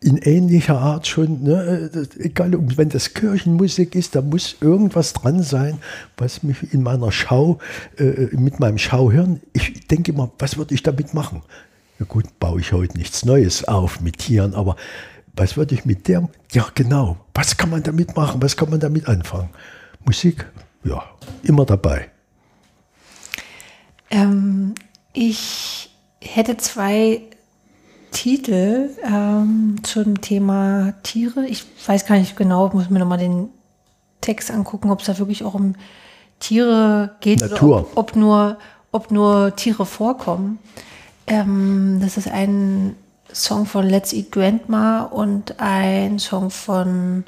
in 0.00 0.18
ähnlicher 0.18 0.78
Art 0.78 1.06
schon, 1.06 1.42
ne, 1.42 1.90
egal, 2.18 2.52
wenn 2.76 2.90
das 2.90 3.14
Kirchenmusik 3.14 3.94
ist, 3.94 4.14
da 4.14 4.20
muss 4.20 4.56
irgendwas 4.60 5.14
dran 5.14 5.42
sein, 5.42 5.78
was 6.16 6.42
mich 6.42 6.72
in 6.72 6.82
meiner 6.82 7.10
Schau, 7.10 7.58
äh, 7.98 8.28
mit 8.36 8.60
meinem 8.60 8.78
Schauhirn, 8.78 9.40
ich 9.52 9.86
denke 9.86 10.12
immer, 10.12 10.30
was 10.38 10.58
würde 10.58 10.74
ich 10.74 10.82
damit 10.82 11.14
machen? 11.14 11.42
Ja 11.98 12.04
gut, 12.06 12.38
baue 12.38 12.60
ich 12.60 12.72
heute 12.72 12.98
nichts 12.98 13.24
Neues 13.24 13.66
auf 13.66 14.00
mit 14.00 14.18
Tieren, 14.18 14.54
aber 14.54 14.76
was 15.34 15.56
würde 15.56 15.74
ich 15.74 15.86
mit 15.86 16.08
der, 16.08 16.28
ja 16.52 16.66
genau, 16.74 17.16
was 17.34 17.56
kann 17.56 17.70
man 17.70 17.82
damit 17.82 18.16
machen, 18.16 18.42
was 18.42 18.56
kann 18.56 18.70
man 18.70 18.80
damit 18.80 19.08
anfangen? 19.08 19.48
Musik, 20.04 20.46
ja, 20.84 21.02
immer 21.42 21.64
dabei. 21.64 22.10
Ähm, 24.10 24.74
ich 25.12 25.90
hätte 26.26 26.56
zwei 26.56 27.22
Titel 28.10 28.90
ähm, 29.04 29.76
zum 29.82 30.20
Thema 30.20 30.94
Tiere. 31.02 31.46
Ich 31.46 31.64
weiß 31.86 32.06
gar 32.06 32.16
nicht 32.16 32.36
genau, 32.36 32.70
muss 32.72 32.90
mir 32.90 32.98
nochmal 32.98 33.18
den 33.18 33.48
Text 34.20 34.50
angucken, 34.50 34.90
ob 34.90 35.00
es 35.00 35.06
da 35.06 35.18
wirklich 35.18 35.44
auch 35.44 35.54
um 35.54 35.74
Tiere 36.40 37.16
geht 37.20 37.40
Natur. 37.40 37.68
oder 37.68 37.80
ob, 37.80 37.96
ob, 37.96 38.16
nur, 38.16 38.58
ob 38.92 39.10
nur 39.10 39.54
Tiere 39.56 39.86
vorkommen. 39.86 40.58
Ähm, 41.26 41.98
das 42.00 42.16
ist 42.16 42.28
ein 42.28 42.96
Song 43.32 43.66
von 43.66 43.88
Let's 43.88 44.12
Eat 44.12 44.32
Grandma 44.32 45.02
und 45.02 45.60
ein 45.60 46.18
Song 46.18 46.50
von 46.50 47.24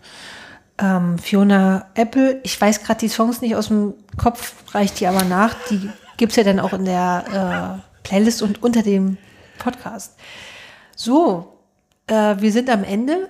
ähm, 0.78 1.18
Fiona 1.18 1.86
Apple. 1.94 2.40
Ich 2.44 2.60
weiß 2.60 2.82
gerade 2.82 3.00
die 3.00 3.08
Songs 3.08 3.40
nicht 3.40 3.56
aus 3.56 3.68
dem 3.68 3.94
Kopf, 4.16 4.54
reicht 4.72 5.00
die 5.00 5.06
aber 5.06 5.24
nach. 5.24 5.54
Die 5.70 5.90
gibt 6.16 6.32
es 6.32 6.36
ja 6.36 6.44
dann 6.44 6.60
auch 6.60 6.72
in 6.72 6.84
der 6.84 7.80
äh, 7.82 7.87
Playlist 8.02 8.42
und 8.42 8.62
unter 8.62 8.82
dem 8.82 9.16
Podcast. 9.58 10.14
So, 10.96 11.52
äh, 12.06 12.36
wir 12.38 12.52
sind 12.52 12.70
am 12.70 12.84
Ende. 12.84 13.28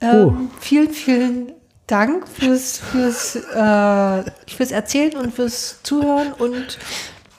Ähm, 0.00 0.48
Oh. 0.50 0.58
Vielen, 0.60 0.90
vielen 0.90 1.52
Dank 1.86 2.28
fürs, 2.28 2.78
fürs, 2.78 3.34
äh, 3.36 4.30
fürs 4.46 4.70
Erzählen 4.70 5.16
und 5.16 5.34
fürs 5.34 5.82
Zuhören 5.82 6.32
und 6.34 6.78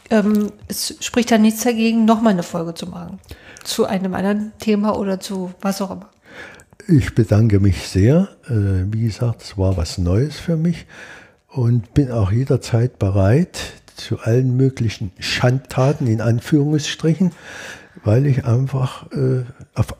ähm, 0.09 0.51
es 0.67 0.95
spricht 0.99 1.31
da 1.31 1.37
nichts 1.37 1.63
dagegen, 1.63 2.03
nochmal 2.05 2.33
eine 2.33 2.43
Folge 2.43 2.73
zu 2.73 2.87
machen. 2.87 3.19
Zu 3.63 3.85
einem 3.85 4.13
anderen 4.15 4.51
Thema 4.59 4.97
oder 4.97 5.19
zu 5.19 5.53
was 5.61 5.81
auch 5.81 5.91
immer. 5.91 6.09
Ich 6.87 7.13
bedanke 7.13 7.59
mich 7.59 7.87
sehr. 7.87 8.29
Äh, 8.47 8.91
Wie 8.91 9.03
gesagt, 9.03 9.43
es 9.43 9.57
war 9.57 9.77
was 9.77 9.99
Neues 9.99 10.37
für 10.39 10.57
mich 10.57 10.87
und 11.49 11.93
bin 11.93 12.11
auch 12.11 12.31
jederzeit 12.31 12.97
bereit 12.97 13.59
zu 13.99 14.19
allen 14.19 14.55
möglichen 14.55 15.11
Schandtaten 15.19 16.07
in 16.07 16.21
Anführungsstrichen, 16.21 17.31
weil 18.03 18.25
ich 18.25 18.45
einfach 18.45 19.11
äh, 19.11 19.43
auf, 19.75 19.93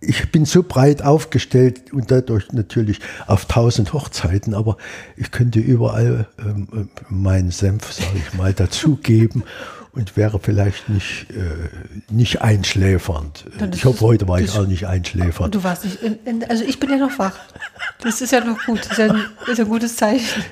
ich 0.00 0.32
bin 0.32 0.46
so 0.46 0.62
breit 0.62 1.02
aufgestellt 1.02 1.92
und 1.92 2.10
dadurch 2.10 2.52
natürlich 2.52 3.00
auf 3.26 3.44
tausend 3.44 3.92
Hochzeiten, 3.92 4.54
aber 4.54 4.76
ich 5.16 5.30
könnte 5.30 5.60
überall 5.60 6.26
ähm, 6.38 6.88
meinen 7.08 7.50
Senf, 7.50 7.92
sage 7.92 8.16
ich 8.16 8.34
mal, 8.34 8.54
dazugeben 8.54 9.44
und 9.92 10.16
wäre 10.16 10.38
vielleicht 10.38 10.88
nicht, 10.88 11.30
äh, 11.30 11.68
nicht 12.10 12.42
einschläfernd. 12.42 13.44
Ich 13.74 13.84
hoffe, 13.84 14.00
heute 14.02 14.28
war 14.28 14.40
ich 14.40 14.52
auch 14.52 14.66
nicht 14.66 14.86
einschläfernd. 14.86 15.54
Du 15.54 15.64
warst 15.64 15.84
nicht, 15.84 15.98
also 16.48 16.64
ich 16.64 16.78
bin 16.78 16.90
ja 16.90 16.96
noch 16.96 17.18
wach. 17.18 17.38
Das 18.00 18.20
ist 18.20 18.32
ja 18.32 18.44
noch 18.44 18.64
gut. 18.64 18.80
Das 18.80 18.92
ist 18.92 18.98
ja 18.98 19.10
ein, 19.10 19.24
ist 19.46 19.60
ein 19.60 19.68
gutes 19.68 19.96
Zeichen. 19.96 20.44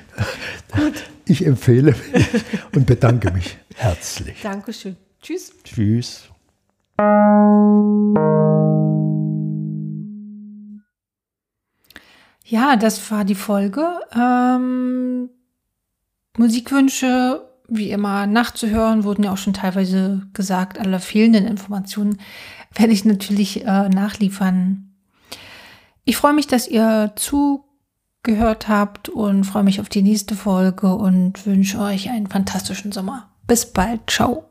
Ich 1.25 1.45
empfehle 1.45 1.95
und 2.75 2.85
bedanke 2.85 3.31
mich 3.31 3.57
herzlich. 3.75 4.41
Dankeschön. 4.41 4.97
Tschüss. 5.21 5.53
Tschüss. 5.63 6.23
Ja, 12.45 12.75
das 12.77 13.11
war 13.11 13.25
die 13.25 13.35
Folge. 13.35 13.99
Ähm, 14.13 15.29
Musikwünsche, 16.37 17.48
wie 17.69 17.91
immer, 17.91 18.27
nachzuhören, 18.27 19.03
wurden 19.03 19.23
ja 19.23 19.33
auch 19.33 19.37
schon 19.37 19.53
teilweise 19.53 20.27
gesagt. 20.33 20.79
Alle 20.79 20.99
fehlenden 20.99 21.45
Informationen 21.45 22.19
werde 22.73 22.93
ich 22.93 23.05
natürlich 23.05 23.65
äh, 23.65 23.89
nachliefern. 23.89 24.91
Ich 26.05 26.17
freue 26.17 26.33
mich, 26.33 26.47
dass 26.47 26.67
ihr 26.67 27.13
zugehört 27.15 28.67
habt 28.67 29.09
und 29.09 29.43
freue 29.43 29.63
mich 29.63 29.79
auf 29.79 29.89
die 29.89 30.01
nächste 30.01 30.35
Folge 30.35 30.95
und 30.95 31.45
wünsche 31.45 31.79
euch 31.79 32.09
einen 32.09 32.27
fantastischen 32.27 32.91
Sommer. 32.91 33.29
Bis 33.47 33.71
bald. 33.71 34.09
Ciao. 34.09 34.48